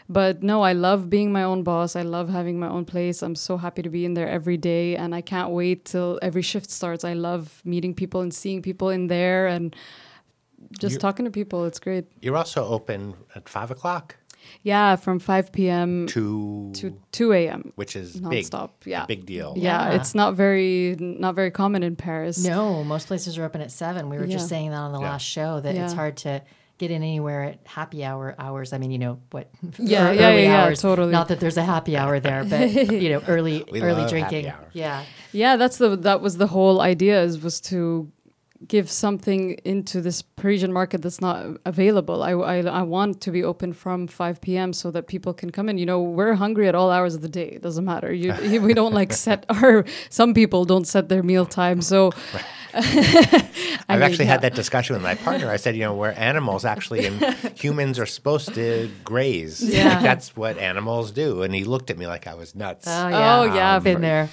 but 0.09 0.41
no 0.41 0.61
i 0.61 0.71
love 0.71 1.09
being 1.09 1.31
my 1.33 1.43
own 1.43 1.63
boss. 1.63 1.95
I 1.95 2.03
love 2.03 2.29
having 2.29 2.57
my 2.59 2.69
own 2.69 2.85
place. 2.85 3.21
I'm 3.21 3.35
so 3.35 3.57
happy 3.57 3.81
to 3.81 3.89
be 3.89 4.05
in 4.05 4.13
there 4.13 4.29
every 4.29 4.55
day 4.57 4.95
and 4.95 5.13
i 5.13 5.21
can't 5.21 5.51
wait 5.51 5.83
till 5.85 6.17
every 6.21 6.41
shift 6.41 6.69
starts. 6.71 7.03
I 7.03 7.13
love 7.13 7.61
meeting 7.65 7.93
people 7.93 8.21
and 8.21 8.33
seeing 8.33 8.61
people 8.61 8.89
in 8.89 9.07
there 9.07 9.47
and 9.47 9.75
just 10.79 10.93
You- 10.93 10.99
talking 10.99 11.25
to 11.25 11.31
people. 11.31 11.65
It's 11.65 11.79
great. 11.79 12.05
You're 12.21 12.37
also 12.37 12.65
open 12.65 13.15
at 13.35 13.49
five 13.49 13.69
o'clock 13.71 14.15
yeah, 14.63 14.95
from 14.95 15.19
5 15.19 15.51
p.m. 15.51 16.07
to, 16.07 16.71
to 16.75 16.97
2 17.11 17.33
a.m. 17.33 17.71
which 17.75 17.95
is 17.95 18.19
nonstop. 18.21 18.69
big. 18.81 18.91
Yeah. 18.91 19.03
a 19.03 19.07
big 19.07 19.25
deal. 19.25 19.53
Yeah, 19.55 19.89
Yeah. 19.89 19.95
it's 19.95 20.13
not 20.15 20.35
very 20.35 20.95
not 20.99 21.35
very 21.35 21.51
common 21.51 21.83
in 21.83 21.95
Paris. 21.95 22.43
No, 22.43 22.83
most 22.83 23.07
places 23.07 23.37
are 23.37 23.43
open 23.45 23.61
at 23.61 23.71
seven. 23.71 24.09
We 24.09 24.17
were 24.17 24.27
just 24.27 24.47
saying 24.49 24.71
that 24.71 24.77
on 24.77 24.91
the 24.93 24.99
Yeah. 24.99 25.09
last 25.11 25.23
show 25.25 25.59
that 25.61 25.75
it's 25.75 25.93
hard 25.93 26.17
to 26.17 26.41
get 26.79 26.91
in 26.91 27.01
anywhere 27.01 27.41
at 27.43 27.59
happy 27.65 28.03
hour 28.05 28.35
hours. 28.37 28.71
I 28.71 28.77
mean, 28.77 28.91
you 28.91 28.99
know 28.99 29.19
what? 29.31 29.49
Yeah, 29.79 30.11
yeah, 30.11 30.29
early 30.29 30.43
yeah, 30.43 30.49
yeah, 30.49 30.63
hours. 30.65 30.79
totally. 30.81 31.11
Not 31.11 31.27
that 31.29 31.39
there's 31.39 31.57
a 31.57 31.63
happy 31.63 31.97
hour 31.97 32.19
there, 32.19 32.43
but 32.43 32.69
you 32.91 33.09
know, 33.09 33.23
early 33.27 33.65
We 33.71 33.81
early 33.81 34.07
drinking. 34.07 34.51
Yeah. 34.73 35.03
Yeah, 35.31 35.55
that's 35.57 35.77
the 35.77 35.95
that 35.97 36.21
was 36.21 36.37
the 36.37 36.47
whole 36.47 36.79
idea 36.81 37.23
is 37.23 37.41
was 37.41 37.59
to 37.61 38.11
give 38.65 38.89
something 38.89 39.51
into 39.65 40.01
this 40.01 40.21
Parisian 40.21 40.73
market 40.73 41.01
that's 41.01 41.21
not 41.21 41.45
available. 41.65 42.23
I, 42.23 42.31
I, 42.31 42.57
I 42.61 42.81
want 42.81 43.21
to 43.21 43.31
be 43.31 43.43
open 43.43 43.73
from 43.73 44.07
5 44.07 44.41
p.m. 44.41 44.73
so 44.73 44.89
that 44.91 45.07
people 45.07 45.33
can 45.33 45.51
come 45.51 45.69
in. 45.69 45.77
You 45.77 45.85
know, 45.85 46.01
we're 46.01 46.33
hungry 46.33 46.67
at 46.67 46.75
all 46.75 46.89
hours 46.89 47.15
of 47.15 47.21
the 47.21 47.29
day. 47.29 47.49
It 47.49 47.61
doesn't 47.61 47.85
matter. 47.85 48.11
You, 48.11 48.61
we 48.61 48.73
don't 48.73 48.93
like 48.93 49.13
set 49.13 49.45
our, 49.49 49.85
some 50.09 50.33
people 50.33 50.65
don't 50.65 50.87
set 50.87 51.09
their 51.09 51.23
meal 51.23 51.45
time. 51.45 51.81
So 51.81 52.11
I've 53.89 53.99
mean, 53.99 54.03
actually 54.03 54.25
yeah. 54.25 54.31
had 54.31 54.41
that 54.41 54.55
discussion 54.55 54.93
with 54.95 55.03
my 55.03 55.15
partner. 55.15 55.49
I 55.49 55.57
said, 55.57 55.75
you 55.75 55.81
know, 55.81 55.95
we're 55.95 56.11
animals 56.11 56.65
actually, 56.65 57.05
and 57.05 57.21
humans 57.55 57.99
are 57.99 58.05
supposed 58.05 58.53
to 58.55 58.89
graze. 59.03 59.61
Yeah. 59.61 59.95
Like, 59.95 60.03
that's 60.03 60.35
what 60.35 60.57
animals 60.57 61.11
do. 61.11 61.41
And 61.43 61.53
he 61.55 61.63
looked 61.63 61.89
at 61.89 61.97
me 61.97 62.07
like 62.07 62.27
I 62.27 62.33
was 62.35 62.55
nuts. 62.55 62.87
Oh 62.87 63.07
yeah. 63.07 63.39
Oh, 63.39 63.43
yeah, 63.43 63.75
I've 63.75 63.83
been 63.83 63.97
for- 63.97 64.01
there. 64.01 64.29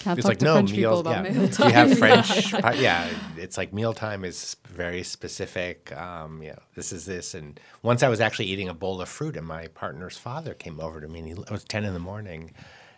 Can't 0.00 0.18
It's 0.18 0.28
like 0.28 0.38
to 0.38 0.44
no 0.44 0.54
French 0.54 0.72
meals. 0.72 0.76
people 0.78 1.00
about 1.00 1.24
Yeah. 1.24 1.32
meal 1.32 1.42
you 1.42 1.72
have 1.74 1.88
time. 1.88 1.96
French? 1.96 2.52
but 2.62 2.78
yeah, 2.78 3.08
it's 3.36 3.56
like 3.56 3.72
mealtime 3.72 4.24
is 4.24 4.56
very 4.68 5.02
specific. 5.02 5.92
Um, 5.96 6.42
you 6.42 6.50
know, 6.50 6.58
this 6.76 6.92
is 6.92 7.06
this. 7.06 7.34
And 7.34 7.58
once 7.82 8.02
I 8.04 8.08
was 8.08 8.20
actually 8.20 8.46
eating 8.46 8.68
a 8.68 8.74
bowl 8.74 9.00
of 9.00 9.08
fruit, 9.08 9.36
and 9.36 9.46
my 9.46 9.66
partner's 9.68 10.16
father 10.16 10.54
came 10.54 10.78
over 10.80 11.00
to 11.00 11.08
me, 11.08 11.18
and 11.20 11.28
he, 11.28 11.34
it 11.34 11.50
was 11.50 11.64
ten 11.64 11.84
in 11.84 11.92
the 11.92 11.98
morning, 12.00 12.52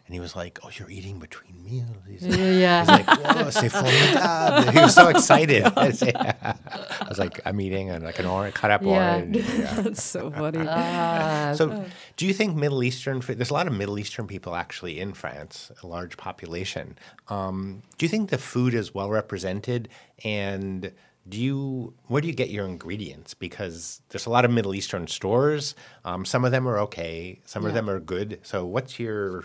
and 0.07 0.15
he 0.15 0.21
was 0.21 0.37
like, 0.37 0.59
"Oh, 0.63 0.71
you're 0.79 0.91
eating 0.91 1.19
between 1.19 1.63
meals." 1.65 1.97
He's 2.09 2.23
like, 2.23 2.39
Yeah. 2.39 2.81
He's 2.81 2.89
like, 2.89 3.07
"Whoa, 3.09 3.51
c'est 3.51 3.69
formidable!" 3.69 4.73
He 4.77 4.79
was 4.81 4.95
so 4.95 5.09
excited. 5.09 5.65
I 5.77 7.07
was 7.09 7.19
like, 7.19 7.41
"I'm 7.45 7.61
eating 7.61 7.91
and 7.91 8.05
like 8.05 8.19
an 8.19 8.27
orange, 8.27 8.55
cut 8.55 8.71
up 8.71 8.83
Yeah. 8.83 8.89
orange." 9.17 9.37
Yeah. 9.37 9.75
That's 9.81 10.03
so 10.03 10.31
funny. 10.31 10.61
Uh, 10.67 11.55
So, 11.55 11.85
do 12.17 12.27
you 12.27 12.33
think 12.33 12.57
Middle 12.57 12.83
Eastern? 12.83 13.21
There's 13.21 13.51
a 13.51 13.55
lot 13.55 13.67
of 13.67 13.73
Middle 13.73 13.99
Eastern 13.99 14.27
people 14.27 14.55
actually 14.55 15.01
in 15.01 15.13
France, 15.13 15.71
a 15.83 15.87
large 15.87 16.17
population. 16.17 16.97
Um, 17.29 17.83
do 17.99 18.07
you 18.07 18.11
think 18.11 18.31
the 18.31 18.39
food 18.39 18.75
is 18.75 18.95
well 18.95 19.11
represented? 19.11 19.89
And 20.25 20.93
do 21.29 21.41
you 21.41 21.93
where 22.07 22.23
do 22.23 22.29
you 22.29 22.35
get 22.35 22.51
your 22.51 22.67
ingredients? 22.67 23.35
Because 23.35 24.01
there's 24.11 24.27
a 24.27 24.31
lot 24.31 24.45
of 24.45 24.51
Middle 24.53 24.75
Eastern 24.75 25.07
stores. 25.09 25.75
Um, 26.05 26.25
some 26.25 26.45
of 26.45 26.53
them 26.53 26.69
are 26.69 26.79
okay, 26.87 27.41
some 27.45 27.67
of 27.67 27.75
them 27.75 27.91
are 27.91 27.99
good. 27.99 28.39
So, 28.45 28.65
what's 28.65 29.01
your 29.01 29.45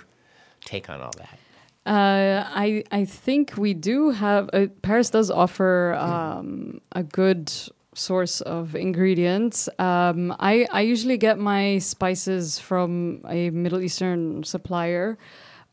take 0.65 0.89
on 0.89 1.01
all 1.01 1.11
that? 1.17 1.37
Uh, 1.85 2.45
I 2.53 2.83
I 2.91 3.05
think 3.05 3.53
we 3.57 3.73
do 3.73 4.11
have 4.11 4.49
uh, 4.53 4.67
Paris 4.83 5.09
does 5.09 5.31
offer 5.31 5.95
um, 5.95 6.79
a 6.91 7.01
good 7.03 7.51
source 7.95 8.39
of 8.41 8.75
ingredients. 8.75 9.67
Um, 9.79 10.31
I 10.39 10.67
I 10.71 10.81
usually 10.81 11.17
get 11.17 11.39
my 11.39 11.79
spices 11.79 12.59
from 12.59 13.21
a 13.27 13.49
Middle 13.49 13.81
Eastern 13.81 14.43
supplier. 14.43 15.17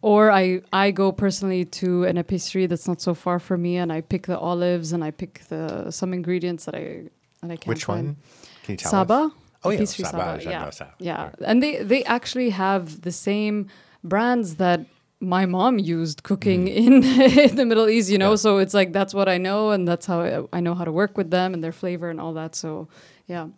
Or 0.01 0.31
I, 0.31 0.62
I 0.72 0.92
go 0.92 1.11
personally 1.11 1.64
to 1.64 2.05
an 2.05 2.18
épicerie 2.18 2.68
that's 2.68 2.87
not 2.87 3.01
so 3.01 3.14
far 3.14 3.40
from 3.40 3.62
me, 3.62 3.79
and 3.79 3.92
I 3.92 4.01
pick 4.01 4.27
the 4.29 4.38
olives 4.38 4.92
and 4.92 5.03
I 5.03 5.11
pick 5.11 5.40
the 5.48 5.90
some 5.90 6.14
ingredients 6.14 6.66
that 6.66 6.77
I 6.77 7.11
that 7.42 7.51
I 7.51 7.57
can 7.57 7.68
Which 7.68 7.85
find. 7.85 8.07
one? 8.07 8.16
Can 8.62 8.72
you 8.74 8.77
tell 8.77 8.92
Saba. 8.92 9.14
us? 9.14 9.33
Oh, 9.64 9.70
yeah, 9.70 9.81
Épicerie 9.81 10.07
Saba, 10.07 10.38
Yeah, 10.40 10.51
j'adore 10.53 10.72
ça. 10.72 10.87
yeah, 11.01 11.31
and 11.44 11.61
they 11.61 11.83
they 11.83 12.05
actually 12.05 12.51
have 12.51 13.01
the 13.03 13.11
same 13.11 13.66
brands 14.09 14.57
that 14.57 14.81
my 15.21 15.47
mom 15.47 15.79
used 15.79 16.23
cooking 16.23 16.68
in, 16.68 17.03
in 17.49 17.57
the 17.57 17.64
Middle 17.66 17.88
East. 17.88 18.09
You 18.11 18.18
know, 18.18 18.29
Mm. 18.33 18.38
Yeah. 18.38 18.47
so 18.47 18.59
it's 18.59 18.75
like 18.75 18.92
that's 18.92 19.12
what 19.14 19.29
I 19.29 19.38
know, 19.38 19.71
and 19.71 19.87
that's 19.87 20.07
how 20.07 20.21
I, 20.21 20.59
I 20.59 20.61
know 20.61 20.75
how 20.75 20.85
to 20.85 20.92
work 20.92 21.16
with 21.16 21.31
them 21.31 21.55
and 21.55 21.62
their 21.62 21.73
flavor 21.73 22.09
and 22.11 22.21
all 22.21 22.35
that. 22.35 22.55
So, 22.55 22.88
yeah, 23.27 23.49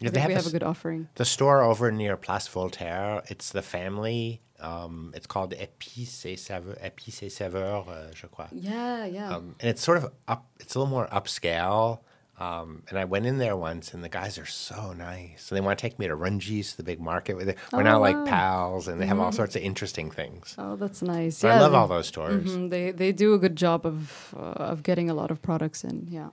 Yeah, 0.00 0.10
they 0.10 0.20
have 0.20 0.28
we 0.28 0.34
a 0.34 0.36
have 0.36 0.46
a 0.46 0.50
good 0.50 0.62
offering. 0.64 1.08
The 1.14 1.24
store 1.24 1.62
over 1.62 1.90
near 1.92 2.16
Place 2.16 2.48
Voltaire, 2.48 3.22
it's 3.28 3.50
the 3.52 3.62
family. 3.62 4.40
Um, 4.60 5.12
it's 5.14 5.26
called 5.26 5.52
Épices 5.54 6.24
et 6.26 6.38
Saveurs, 6.38 6.76
Épices 6.82 7.22
et 7.24 7.28
Saveurs, 7.32 7.86
uh, 7.88 8.10
je 8.14 8.26
crois. 8.28 8.48
Yeah, 8.52 9.04
yeah. 9.06 9.34
Um, 9.36 9.54
and 9.60 9.68
it's 9.70 9.82
sort 9.82 9.98
of 9.98 10.04
up. 10.26 10.46
It's 10.60 10.74
a 10.74 10.78
little 10.78 10.90
more 10.90 11.06
upscale. 11.12 11.98
Um, 12.40 12.82
and 12.88 12.98
I 12.98 13.04
went 13.04 13.26
in 13.26 13.38
there 13.38 13.56
once, 13.56 13.94
and 13.94 14.02
the 14.02 14.08
guys 14.08 14.38
are 14.38 14.46
so 14.46 14.92
nice. 14.92 15.44
So 15.44 15.54
they 15.54 15.60
want 15.60 15.78
to 15.78 15.82
take 15.82 16.00
me 16.00 16.08
to 16.08 16.16
Rungis, 16.16 16.74
the 16.74 16.82
big 16.82 17.00
market. 17.00 17.36
With 17.36 17.48
it. 17.48 17.56
We're 17.72 17.78
Oh, 17.78 17.82
now. 17.82 18.00
Mm-hmm. 18.02 18.18
like 18.22 18.28
pals, 18.28 18.88
and 18.88 19.00
they 19.00 19.06
have 19.06 19.20
all 19.20 19.30
sorts 19.30 19.54
of 19.54 19.62
interesting 19.62 20.10
things. 20.10 20.54
oh, 20.58 20.74
that's 20.74 21.00
nice. 21.00 21.36
So 21.38 21.46
yeah, 21.48 21.56
I 21.56 21.60
love 21.60 21.70
they- 21.72 21.78
all 21.78 21.86
those 21.88 22.08
stores. 22.08 22.44
mhm, 22.50 22.70
They 22.70 22.90
they 22.90 23.12
do 23.12 23.34
a 23.34 23.38
good 23.38 23.54
job 23.56 23.86
of 23.86 24.34
uh, 24.36 24.40
of 24.72 24.82
getting 24.82 25.08
a 25.10 25.14
lot 25.14 25.30
of 25.30 25.40
products 25.42 25.84
in. 25.84 26.08
Yeah. 26.10 26.30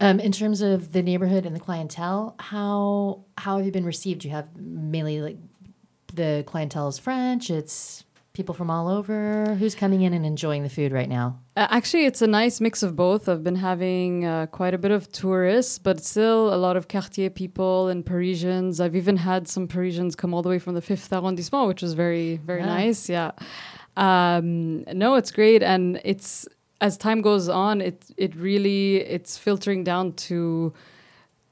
Um, 0.00 0.18
in 0.20 0.32
terms 0.32 0.60
of 0.60 0.92
the 0.92 1.02
neighborhood 1.02 1.46
and 1.46 1.54
the 1.56 1.60
clientele, 1.60 2.34
how 2.38 3.20
how 3.38 3.56
have 3.56 3.64
you 3.66 3.72
been 3.72 3.86
received? 3.86 4.24
You 4.24 4.32
have 4.32 4.54
mainly 4.56 5.20
like 5.22 5.38
the 6.12 6.42
clientele 6.46 6.88
is 6.88 6.98
French. 6.98 7.48
It's 7.48 8.04
people 8.34 8.54
from 8.54 8.68
all 8.68 8.88
over. 8.88 9.54
Who's 9.60 9.76
coming 9.76 10.02
in 10.02 10.12
and 10.12 10.26
enjoying 10.26 10.64
the 10.64 10.68
food 10.68 10.90
right 10.92 11.08
now? 11.08 11.38
Uh, 11.56 11.68
actually, 11.70 12.04
it's 12.04 12.20
a 12.20 12.26
nice 12.26 12.60
mix 12.60 12.82
of 12.82 12.96
both. 12.96 13.28
I've 13.28 13.44
been 13.44 13.54
having 13.56 14.24
uh, 14.26 14.46
quite 14.46 14.74
a 14.74 14.78
bit 14.78 14.90
of 14.90 15.10
tourists, 15.12 15.78
but 15.78 16.02
still 16.04 16.52
a 16.52 16.56
lot 16.58 16.76
of 16.76 16.88
quartier 16.88 17.30
people 17.30 17.88
and 17.88 18.04
Parisians. 18.04 18.80
I've 18.80 18.96
even 18.96 19.16
had 19.16 19.46
some 19.46 19.68
Parisians 19.68 20.16
come 20.16 20.34
all 20.34 20.42
the 20.42 20.48
way 20.48 20.58
from 20.58 20.74
the 20.74 20.82
fifth 20.82 21.12
arrondissement, 21.12 21.68
which 21.68 21.80
was 21.80 21.94
very, 21.94 22.38
very 22.38 22.60
Yeah. 22.60 22.66
nice. 22.66 23.08
Yeah. 23.08 23.30
Um, 23.96 24.82
no, 24.92 25.14
it's 25.14 25.30
great, 25.30 25.62
and 25.62 26.00
it's 26.04 26.48
as 26.80 26.98
time 26.98 27.22
goes 27.22 27.48
on, 27.48 27.80
it 27.80 28.04
it 28.16 28.34
really 28.34 28.96
it's 28.96 29.38
filtering 29.38 29.84
down 29.84 30.12
to 30.28 30.72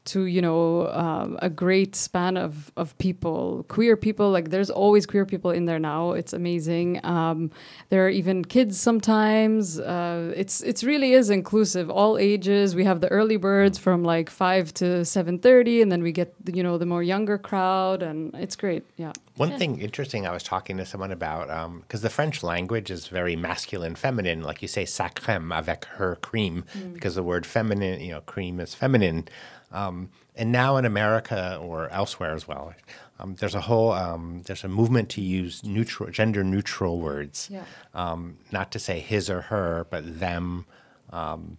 to 0.04 0.24
you 0.26 0.42
know 0.42 0.88
um, 0.88 1.38
a 1.40 1.48
great 1.48 1.94
span 1.94 2.36
of 2.36 2.72
of 2.76 2.96
people 2.98 3.64
queer 3.68 3.96
people. 3.96 4.30
Like 4.30 4.50
there's 4.50 4.70
always 4.70 5.06
queer 5.06 5.24
people 5.24 5.50
in 5.50 5.64
there 5.66 5.78
now. 5.78 6.12
It's 6.12 6.32
amazing. 6.32 7.04
Um, 7.04 7.50
there 7.90 8.04
are 8.06 8.10
even 8.10 8.44
kids 8.44 8.80
sometimes. 8.80 9.78
Uh, 9.78 10.32
it's 10.36 10.62
it's 10.62 10.84
really 10.84 11.12
is 11.12 11.30
inclusive. 11.30 11.90
All 11.90 12.18
ages. 12.18 12.74
We 12.74 12.84
have 12.84 13.00
the 13.00 13.08
early 13.08 13.36
birds 13.36 13.78
from 13.78 14.02
like 14.02 14.30
5 14.30 14.74
to 14.74 14.84
7.30 15.02 15.82
and 15.82 15.92
then 15.92 16.02
we 16.02 16.12
get 16.12 16.34
you 16.52 16.62
know 16.62 16.78
the 16.78 16.86
more 16.86 17.02
younger 17.02 17.38
crowd 17.38 18.02
and 18.02 18.34
it's 18.34 18.56
great. 18.56 18.84
Yeah 18.96 19.12
One 19.36 19.56
thing 19.58 19.80
interesting 19.80 20.26
I 20.26 20.32
was 20.32 20.42
talking 20.42 20.76
to 20.76 20.84
someone 20.84 21.10
about, 21.10 21.48
because 21.82 22.02
the 22.02 22.10
French 22.10 22.42
language 22.42 22.90
is 22.90 23.08
very 23.08 23.34
masculine, 23.34 23.94
feminine. 23.94 24.42
Like 24.42 24.60
you 24.60 24.68
say, 24.68 24.84
sa 24.84 25.08
crème 25.08 25.56
avec 25.56 25.86
her 25.86 26.16
cream, 26.16 26.64
because 26.92 27.14
the 27.14 27.22
word 27.22 27.46
feminine, 27.46 28.00
you 28.00 28.12
know, 28.12 28.20
cream 28.20 28.60
is 28.60 28.74
feminine. 28.74 29.28
Um, 29.72 30.10
and 30.36 30.52
now 30.52 30.76
in 30.76 30.84
America 30.84 31.58
or 31.62 31.88
elsewhere 31.90 32.34
as 32.34 32.46
well, 32.46 32.74
um, 33.18 33.36
there's 33.36 33.54
a 33.54 33.62
whole, 33.62 33.92
um, 33.92 34.42
there's 34.44 34.64
a 34.64 34.68
movement 34.68 35.08
to 35.10 35.20
use 35.20 35.64
neutral, 35.64 36.10
gender 36.10 36.44
neutral 36.44 37.00
words. 37.00 37.48
Yeah. 37.50 37.64
Um, 37.94 38.36
not 38.50 38.70
to 38.72 38.78
say 38.78 39.00
his 39.00 39.30
or 39.30 39.42
her, 39.42 39.86
but 39.88 40.20
them. 40.20 40.66
Um, 41.10 41.56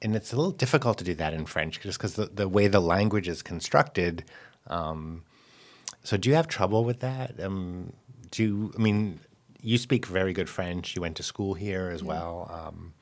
and 0.00 0.16
it's 0.16 0.32
a 0.32 0.36
little 0.36 0.52
difficult 0.52 0.98
to 0.98 1.04
do 1.04 1.14
that 1.14 1.34
in 1.34 1.44
French 1.44 1.80
just 1.80 1.98
because 1.98 2.14
the, 2.14 2.26
the 2.26 2.48
way 2.48 2.68
the 2.68 2.80
language 2.80 3.28
is 3.28 3.42
constructed. 3.42 4.24
Um, 4.66 5.24
so 6.02 6.16
do 6.16 6.28
you 6.28 6.34
have 6.34 6.48
trouble 6.48 6.84
with 6.84 7.00
that? 7.00 7.40
Um, 7.40 7.92
do 8.30 8.42
you, 8.42 8.72
I 8.76 8.82
mean, 8.82 9.20
you 9.60 9.78
speak 9.78 10.06
very 10.06 10.32
good 10.32 10.48
French. 10.48 10.96
You 10.96 11.02
went 11.02 11.16
to 11.16 11.22
school 11.22 11.54
here 11.54 11.90
as 11.90 12.02
well. 12.02 12.50
Um, 12.52 12.94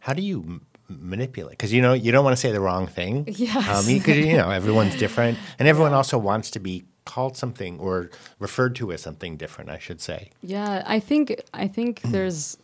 how 0.00 0.12
do 0.12 0.22
you 0.22 0.40
m- 0.40 0.66
manipulate? 0.88 1.52
Because 1.52 1.72
you 1.72 1.82
know 1.82 1.92
you 1.92 2.12
don't 2.12 2.24
want 2.24 2.36
to 2.36 2.40
say 2.40 2.52
the 2.52 2.60
wrong 2.60 2.86
thing. 2.86 3.24
Yes. 3.36 3.68
Um, 3.68 3.90
you, 3.92 4.36
know 4.36 4.50
everyone's 4.50 4.96
different, 4.96 5.38
and 5.58 5.66
everyone 5.66 5.92
also 5.92 6.16
wants 6.16 6.50
to 6.52 6.60
be 6.60 6.84
called 7.04 7.36
something 7.36 7.78
or 7.80 8.10
referred 8.38 8.74
to 8.76 8.92
as 8.92 9.02
something 9.02 9.36
different. 9.36 9.70
I 9.70 9.78
should 9.78 10.00
say. 10.00 10.30
Yeah, 10.42 10.84
I 10.86 11.00
think 11.00 11.40
I 11.52 11.66
think 11.66 12.02
there's 12.02 12.56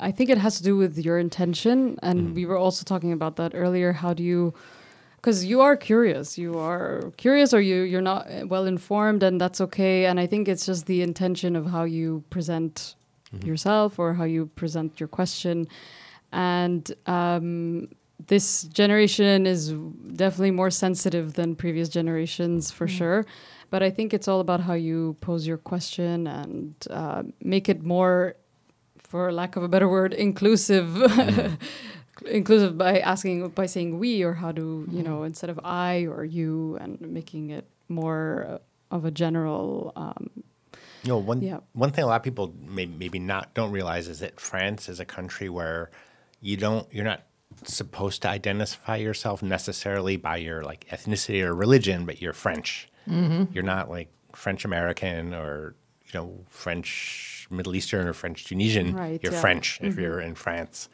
I 0.00 0.10
think 0.10 0.30
it 0.30 0.38
has 0.38 0.56
to 0.56 0.64
do 0.64 0.76
with 0.76 0.98
your 0.98 1.18
intention 1.18 1.98
and 2.02 2.34
we 2.34 2.44
were 2.44 2.56
also 2.56 2.84
talking 2.84 3.12
about 3.12 3.36
that 3.36 3.52
earlier 3.54 3.92
how 3.92 4.12
do 4.12 4.24
you 4.24 4.52
because 5.22 5.44
you 5.44 5.60
are 5.60 5.76
curious. 5.76 6.36
You 6.36 6.58
are 6.58 7.12
curious 7.16 7.54
or 7.54 7.60
you 7.60 7.82
you're 7.82 8.02
not 8.02 8.26
well 8.48 8.66
informed 8.66 9.22
and 9.22 9.40
that's 9.40 9.60
okay. 9.60 10.06
And 10.06 10.18
I 10.18 10.26
think 10.26 10.48
it's 10.48 10.66
just 10.66 10.86
the 10.86 11.00
intention 11.00 11.54
of 11.54 11.66
how 11.66 11.84
you 11.84 12.24
present 12.28 12.96
yourself 13.44 13.98
or 14.00 14.14
how 14.14 14.24
you 14.24 14.46
present 14.46 14.98
your 14.98 15.08
question. 15.08 15.68
And 16.32 16.90
um 17.06 17.88
this 18.26 18.64
generation 18.64 19.46
is 19.46 19.72
definitely 20.14 20.52
more 20.52 20.70
sensitive 20.70 21.34
than 21.34 21.56
previous 21.56 21.88
generations 21.88 22.70
for 22.70 22.88
sure. 22.88 23.24
But 23.70 23.82
i 23.82 23.90
think 23.90 24.12
it's 24.12 24.28
all 24.28 24.40
about 24.40 24.60
how 24.60 24.74
you 24.74 25.16
pose 25.20 25.46
your 25.46 25.56
question 25.56 26.26
and 26.26 26.74
uh, 26.90 27.22
make 27.40 27.70
it 27.70 27.82
more 27.82 28.36
for 28.98 29.32
lack 29.32 29.56
of 29.56 29.62
a 29.62 29.68
better 29.68 29.88
word 29.88 30.12
inclusive 30.12 30.88
inclusive 32.26 32.76
by 32.78 32.98
asking 33.00 33.48
by 33.50 33.66
saying 33.66 33.98
we 33.98 34.22
or 34.22 34.34
how 34.34 34.52
do 34.52 34.86
you 34.90 35.02
know 35.02 35.22
instead 35.24 35.50
of 35.50 35.58
i 35.64 36.04
or 36.06 36.24
you 36.24 36.76
and 36.80 37.00
making 37.00 37.50
it 37.50 37.66
more 37.88 38.46
uh, 38.48 38.94
of 38.94 39.04
a 39.04 39.10
general 39.10 39.92
um, 39.96 40.30
You 41.04 41.08
know, 41.08 41.18
one 41.18 41.40
Yeah. 41.42 41.58
one 41.72 41.90
thing 41.90 42.04
a 42.04 42.06
lot 42.06 42.16
of 42.16 42.22
people 42.22 42.54
may, 42.64 42.86
maybe 42.86 43.18
not 43.18 43.54
don't 43.54 43.72
realize 43.72 44.06
is 44.08 44.18
that 44.20 44.38
France 44.38 44.88
is 44.88 45.00
a 45.00 45.04
country 45.04 45.48
where 45.48 45.90
you 46.40 46.56
don't 46.56 46.86
you're 46.92 47.04
not 47.04 47.22
supposed 47.64 48.22
to 48.22 48.28
identify 48.28 48.96
yourself 48.96 49.42
necessarily 49.42 50.16
by 50.16 50.36
your 50.36 50.62
like 50.62 50.86
ethnicity 50.90 51.42
or 51.42 51.54
religion, 51.54 52.06
but 52.06 52.20
you're 52.22 52.32
French. 52.32 52.88
You're 53.06 53.62
not 53.64 53.90
like 53.90 54.08
French 54.32 54.64
American 54.64 55.34
or 55.34 55.74
you 56.06 56.12
know 56.14 56.44
French 56.48 57.46
Middle 57.50 57.74
Eastern 57.74 58.06
or 58.06 58.12
French 58.12 58.44
Tunisian. 58.44 58.94
Right, 58.94 59.20
you're 59.22 59.32
yeah. 59.32 59.40
French 59.40 59.80
if 59.82 59.98
you're 59.98 60.20
in 60.20 60.34
France. 60.34 60.88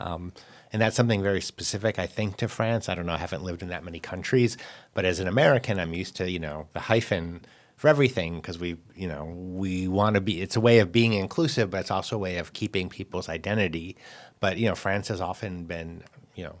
Um, 0.00 0.32
and 0.72 0.80
that's 0.80 0.96
something 0.96 1.22
very 1.22 1.40
specific, 1.40 1.98
I 1.98 2.06
think, 2.06 2.38
to 2.38 2.48
France. 2.48 2.88
I 2.88 2.94
don't 2.94 3.06
know. 3.06 3.12
I 3.12 3.18
haven't 3.18 3.44
lived 3.44 3.62
in 3.62 3.68
that 3.68 3.84
many 3.84 4.00
countries, 4.00 4.56
but 4.94 5.04
as 5.04 5.20
an 5.20 5.28
American, 5.28 5.78
I'm 5.78 5.92
used 5.92 6.16
to 6.16 6.30
you 6.30 6.38
know 6.38 6.68
the 6.72 6.80
hyphen 6.80 7.44
for 7.76 7.88
everything 7.88 8.36
because 8.36 8.58
we 8.58 8.76
you 8.94 9.08
know 9.08 9.24
we 9.24 9.86
want 9.88 10.14
to 10.14 10.20
be. 10.20 10.40
It's 10.40 10.56
a 10.56 10.60
way 10.60 10.78
of 10.78 10.90
being 10.90 11.12
inclusive, 11.12 11.70
but 11.70 11.80
it's 11.80 11.90
also 11.90 12.16
a 12.16 12.18
way 12.18 12.38
of 12.38 12.52
keeping 12.52 12.88
people's 12.88 13.28
identity. 13.28 13.96
But 14.40 14.56
you 14.56 14.68
know, 14.68 14.74
France 14.74 15.08
has 15.08 15.20
often 15.20 15.64
been 15.64 16.04
you 16.34 16.44
know 16.44 16.56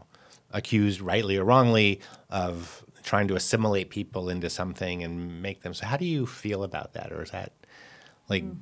accused, 0.50 1.00
rightly 1.00 1.38
or 1.38 1.44
wrongly, 1.44 2.00
of 2.28 2.84
trying 3.02 3.28
to 3.28 3.34
assimilate 3.34 3.88
people 3.88 4.28
into 4.28 4.50
something 4.50 5.02
and 5.02 5.40
make 5.40 5.62
them. 5.62 5.72
So, 5.72 5.86
how 5.86 5.96
do 5.96 6.04
you 6.04 6.26
feel 6.26 6.64
about 6.64 6.92
that, 6.92 7.12
or 7.12 7.22
is 7.22 7.30
that 7.30 7.52
like? 8.28 8.42
Hmm. 8.42 8.52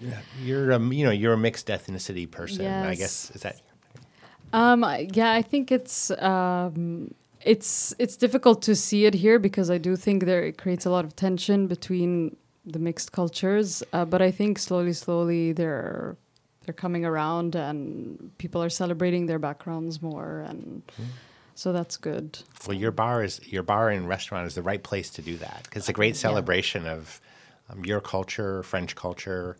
Yeah, 0.00 0.18
you're 0.42 0.72
a 0.72 0.80
you 0.80 1.04
know 1.04 1.12
you're 1.12 1.34
a 1.34 1.38
mixed 1.38 1.68
ethnicity 1.68 2.28
person. 2.28 2.66
I 2.66 2.96
guess 2.96 3.30
is 3.30 3.42
that 3.42 3.60
Um, 4.52 4.84
yeah, 5.12 5.32
I 5.32 5.42
think 5.42 5.72
it's 5.72 6.10
um, 6.12 7.12
it's 7.40 7.94
it's 7.98 8.16
difficult 8.16 8.62
to 8.62 8.74
see 8.76 9.06
it 9.06 9.14
here 9.14 9.38
because 9.38 9.70
I 9.70 9.78
do 9.78 9.96
think 9.96 10.24
there 10.24 10.42
it 10.44 10.58
creates 10.58 10.86
a 10.86 10.90
lot 10.90 11.04
of 11.04 11.16
tension 11.16 11.66
between 11.66 12.36
the 12.64 12.78
mixed 12.78 13.12
cultures. 13.12 13.82
Uh, 13.92 14.04
but 14.04 14.22
I 14.22 14.30
think 14.30 14.58
slowly, 14.58 14.92
slowly 14.92 15.52
they're 15.52 16.16
they're 16.64 16.74
coming 16.74 17.04
around, 17.04 17.54
and 17.56 18.30
people 18.38 18.62
are 18.62 18.70
celebrating 18.70 19.26
their 19.26 19.38
backgrounds 19.38 20.00
more, 20.00 20.40
and 20.48 20.82
so 21.54 21.72
that's 21.72 21.96
good. 21.96 22.38
Well, 22.66 22.76
your 22.76 22.92
bar 22.92 23.22
is 23.24 23.40
your 23.44 23.62
bar 23.64 23.90
and 23.90 24.08
restaurant 24.08 24.46
is 24.46 24.54
the 24.54 24.62
right 24.62 24.82
place 24.82 25.10
to 25.10 25.22
do 25.22 25.36
that 25.38 25.62
because 25.64 25.82
it's 25.82 25.88
a 25.88 25.92
great 25.92 26.16
celebration 26.16 26.86
of 26.86 27.20
um, 27.70 27.84
your 27.84 28.00
culture, 28.00 28.62
French 28.62 28.94
culture, 28.94 29.56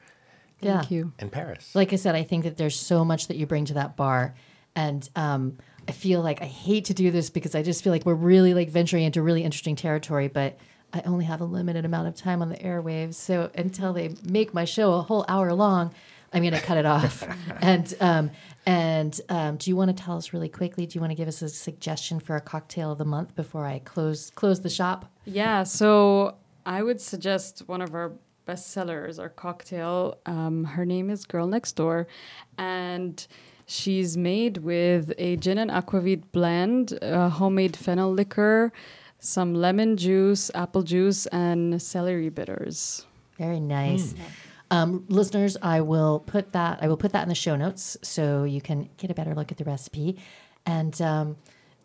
Thank 0.62 0.90
Yeah. 0.90 0.96
you. 0.96 1.12
in 1.18 1.30
Paris. 1.30 1.74
Like 1.74 1.92
I 1.92 1.96
said, 1.96 2.14
I 2.14 2.22
think 2.22 2.44
that 2.44 2.56
there's 2.56 2.78
so 2.78 3.04
much 3.04 3.26
that 3.28 3.36
you 3.36 3.46
bring 3.46 3.64
to 3.66 3.74
that 3.74 3.96
bar, 3.96 4.34
and 4.76 5.08
um, 5.16 5.58
I 5.88 5.92
feel 5.92 6.22
like 6.22 6.42
I 6.42 6.46
hate 6.46 6.86
to 6.86 6.94
do 6.94 7.10
this 7.10 7.30
because 7.30 7.54
I 7.54 7.62
just 7.62 7.84
feel 7.84 7.92
like 7.92 8.06
we're 8.06 8.14
really 8.14 8.54
like 8.54 8.70
venturing 8.70 9.04
into 9.04 9.22
really 9.22 9.42
interesting 9.42 9.76
territory, 9.76 10.28
but. 10.28 10.58
I 10.96 11.02
only 11.06 11.24
have 11.24 11.40
a 11.40 11.44
limited 11.44 11.84
amount 11.84 12.06
of 12.06 12.14
time 12.14 12.40
on 12.40 12.50
the 12.50 12.56
airwaves, 12.58 13.14
so 13.14 13.50
until 13.56 13.92
they 13.92 14.14
make 14.22 14.54
my 14.54 14.64
show 14.64 14.92
a 14.92 15.02
whole 15.02 15.24
hour 15.26 15.52
long, 15.52 15.92
I'm 16.34 16.42
going 16.42 16.52
to 16.52 16.60
cut 16.60 16.76
it 16.76 16.84
off. 16.84 17.26
and 17.60 17.94
um, 18.00 18.30
and 18.66 19.20
um, 19.28 19.56
do 19.56 19.70
you 19.70 19.76
want 19.76 19.96
to 19.96 20.02
tell 20.02 20.16
us 20.16 20.32
really 20.32 20.48
quickly? 20.48 20.84
Do 20.86 20.96
you 20.96 21.00
want 21.00 21.12
to 21.12 21.14
give 21.14 21.28
us 21.28 21.42
a 21.42 21.48
suggestion 21.48 22.18
for 22.18 22.34
a 22.36 22.40
cocktail 22.40 22.90
of 22.90 22.98
the 22.98 23.04
month 23.04 23.34
before 23.36 23.66
I 23.66 23.78
close 23.78 24.30
close 24.30 24.60
the 24.60 24.70
shop? 24.70 25.06
Yeah, 25.24 25.62
so 25.62 26.36
I 26.66 26.82
would 26.82 27.00
suggest 27.00 27.62
one 27.66 27.80
of 27.80 27.94
our 27.94 28.12
bestsellers, 28.46 29.18
our 29.18 29.28
cocktail. 29.28 30.18
Um, 30.26 30.64
her 30.64 30.84
name 30.84 31.08
is 31.08 31.24
Girl 31.24 31.46
Next 31.46 31.72
Door, 31.72 32.08
and 32.58 33.26
she's 33.66 34.16
made 34.16 34.58
with 34.58 35.12
a 35.18 35.36
gin 35.36 35.58
and 35.58 35.70
aquavit 35.70 36.22
blend, 36.32 36.98
a 37.02 37.28
homemade 37.28 37.76
fennel 37.76 38.12
liquor, 38.12 38.72
some 39.18 39.54
lemon 39.54 39.96
juice, 39.96 40.50
apple 40.54 40.82
juice, 40.82 41.26
and 41.26 41.80
celery 41.80 42.28
bitters. 42.28 43.06
Very 43.38 43.60
nice. 43.60 44.14
Um, 44.70 45.04
listeners, 45.08 45.56
I 45.62 45.80
will 45.80 46.20
put 46.20 46.52
that 46.52 46.78
I 46.82 46.88
will 46.88 46.96
put 46.96 47.12
that 47.12 47.22
in 47.22 47.28
the 47.28 47.34
show 47.34 47.56
notes 47.56 47.96
so 48.02 48.44
you 48.44 48.60
can 48.60 48.88
get 48.96 49.10
a 49.10 49.14
better 49.14 49.34
look 49.34 49.52
at 49.52 49.58
the 49.58 49.64
recipe. 49.64 50.18
And 50.66 51.00
um, 51.02 51.36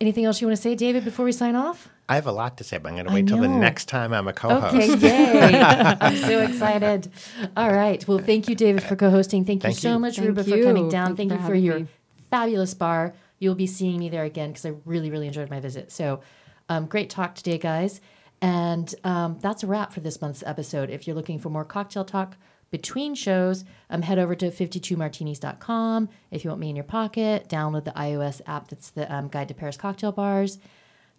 anything 0.02 0.26
else 0.26 0.42
you 0.42 0.48
want 0.48 0.58
to 0.58 0.62
say, 0.62 0.76
David, 0.76 1.04
before 1.04 1.26
we 1.26 1.32
sign 1.32 1.56
off? 1.56 1.90
I 2.08 2.16
have 2.16 2.26
a 2.26 2.32
lot 2.32 2.58
to 2.58 2.64
say, 2.64 2.78
but 2.80 2.90
I'm 2.90 2.96
going 2.96 3.08
to 3.08 3.14
wait 3.14 3.28
till 3.28 3.38
the 3.40 3.48
next 3.48 3.86
time 3.86 4.14
I'm 4.14 4.28
a 4.28 4.34
co-host. 4.34 4.76
Okay, 4.76 4.96
yay! 4.98 5.62
I'm 6.02 6.18
so 6.18 6.42
excited. 6.42 7.12
All 7.56 7.72
right. 7.72 8.06
Well, 8.08 8.18
thank 8.18 8.50
you, 8.50 8.56
David, 8.56 8.82
for 8.82 8.96
co-hosting. 8.96 9.46
Thank, 9.46 9.62
Thank 9.62 9.76
you 9.76 9.80
so 9.80 9.94
you. 9.94 10.00
much, 10.00 10.16
Thank 10.16 10.30
Ruba, 10.30 10.44
for 10.44 10.64
coming 10.64 10.90
down. 10.90 11.16
Thank 11.16 11.30
Thank 11.30 11.32
you 11.32 11.38
you 11.38 11.44
for 11.44 11.48
for 11.50 11.56
your 11.56 11.80
me. 11.82 11.88
fabulous 12.32 12.74
bar. 12.74 13.14
You'll 13.38 13.56
be 13.56 13.68
seeing 13.68 14.00
me 14.00 14.10
there 14.10 14.24
again 14.24 14.50
because 14.50 14.66
I 14.66 14.74
really, 14.86 15.12
really 15.12 15.28
enjoyed 15.28 15.50
my 15.50 15.60
visit. 15.60 15.92
So, 15.92 16.22
um, 16.68 16.88
great 16.88 17.10
talk 17.10 17.36
today, 17.36 17.58
guys. 17.58 18.02
And 18.42 18.94
um, 19.04 19.38
that's 19.40 19.64
a 19.64 19.68
wrap 19.68 19.94
for 19.94 20.00
this 20.00 20.20
month's 20.22 20.44
episode. 20.46 20.90
If 20.90 21.06
you're 21.06 21.16
looking 21.16 21.40
for 21.40 21.50
more 21.50 21.66
cocktail 21.66 22.06
talk 22.06 22.38
between 22.72 23.16
shows, 23.16 23.66
um, 23.90 24.02
head 24.02 24.20
over 24.20 24.36
to 24.36 24.52
52martinis.com. 24.52 26.10
If 26.32 26.44
you 26.44 26.50
want 26.50 26.62
me 26.62 26.70
in 26.70 26.76
your 26.76 26.86
pocket, 26.86 27.50
download 27.50 27.86
the 27.86 27.92
iOS 27.92 28.42
app 28.46 28.68
that's 28.70 28.90
the 28.92 29.14
um, 29.14 29.28
Guide 29.28 29.48
to 29.48 29.54
Paris 29.54 29.78
Cocktail 29.78 30.12
Bars. 30.12 30.60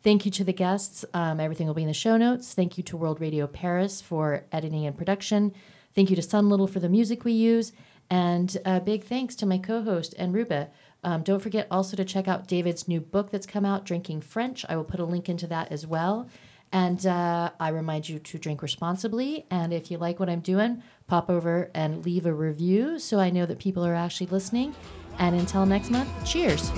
Thank 0.03 0.25
you 0.25 0.31
to 0.33 0.45
the 0.45 0.53
guests. 0.53 1.05
Um, 1.13 1.41
everything 1.41 1.67
will 1.67 1.75
be 1.75 1.83
in 1.83 1.89
the 1.89 1.95
show 1.95 2.17
notes. 2.17 2.55
Thank 2.55 2.79
you 2.79 2.85
to 2.85 2.97
World 2.97 3.21
Radio 3.21 3.47
Paris 3.47 4.01
for 4.01 4.45
editing 4.51 4.87
and 4.87 4.97
production. 4.97 5.53
Thank 5.95 6.09
you 6.09 6.17
to 6.17 6.23
Sun 6.23 6.49
Little 6.49 6.67
for 6.67 6.81
the 6.81 6.89
music 6.89 7.25
we 7.25 7.33
use. 7.33 7.73
And 8.09 8.57
a 8.65 8.81
big 8.81 9.05
thanks 9.05 9.35
to 9.37 9.47
my 9.47 9.59
co 9.59 9.83
host 9.83 10.15
and 10.19 10.33
Ruba. 10.33 10.71
Um, 11.05 11.23
don't 11.23 11.41
forget 11.41 11.67
also 11.71 11.97
to 11.97 12.05
check 12.05 12.29
out 12.29 12.47
David's 12.47 12.89
new 12.89 13.01
book 13.01 13.31
that's 13.31 13.47
come 13.47 13.65
out, 13.65 13.85
Drinking 13.85 14.21
French. 14.23 14.65
I 14.69 14.77
will 14.77 14.85
put 14.85 15.01
a 15.01 15.05
link 15.05 15.29
into 15.29 15.47
that 15.47 15.71
as 15.71 15.87
well. 15.87 16.29
And 16.73 17.05
uh, 17.05 17.51
I 17.59 17.69
remind 17.69 18.09
you 18.09 18.19
to 18.19 18.39
drink 18.39 18.63
responsibly. 18.63 19.47
And 19.51 19.73
if 19.73 19.91
you 19.91 19.99
like 19.99 20.21
what 20.21 20.29
I'm 20.29 20.41
doing, 20.41 20.83
pop 21.09 21.29
over 21.29 21.71
and 21.75 22.05
leave 22.05 22.27
a 22.27 22.33
review 22.33 22.99
so 22.99 23.19
I 23.19 23.31
know 23.31 23.47
that 23.47 23.59
people 23.59 23.85
are 23.85 23.95
actually 23.95 24.29
listening. 24.29 24.75
And 25.19 25.35
until 25.35 25.67
next 25.67 25.91
month, 25.91 26.09
cheers. 26.25 26.71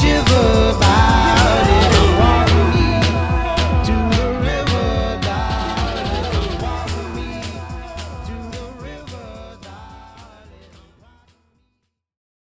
Shiver 0.00 0.78
by 0.78 1.37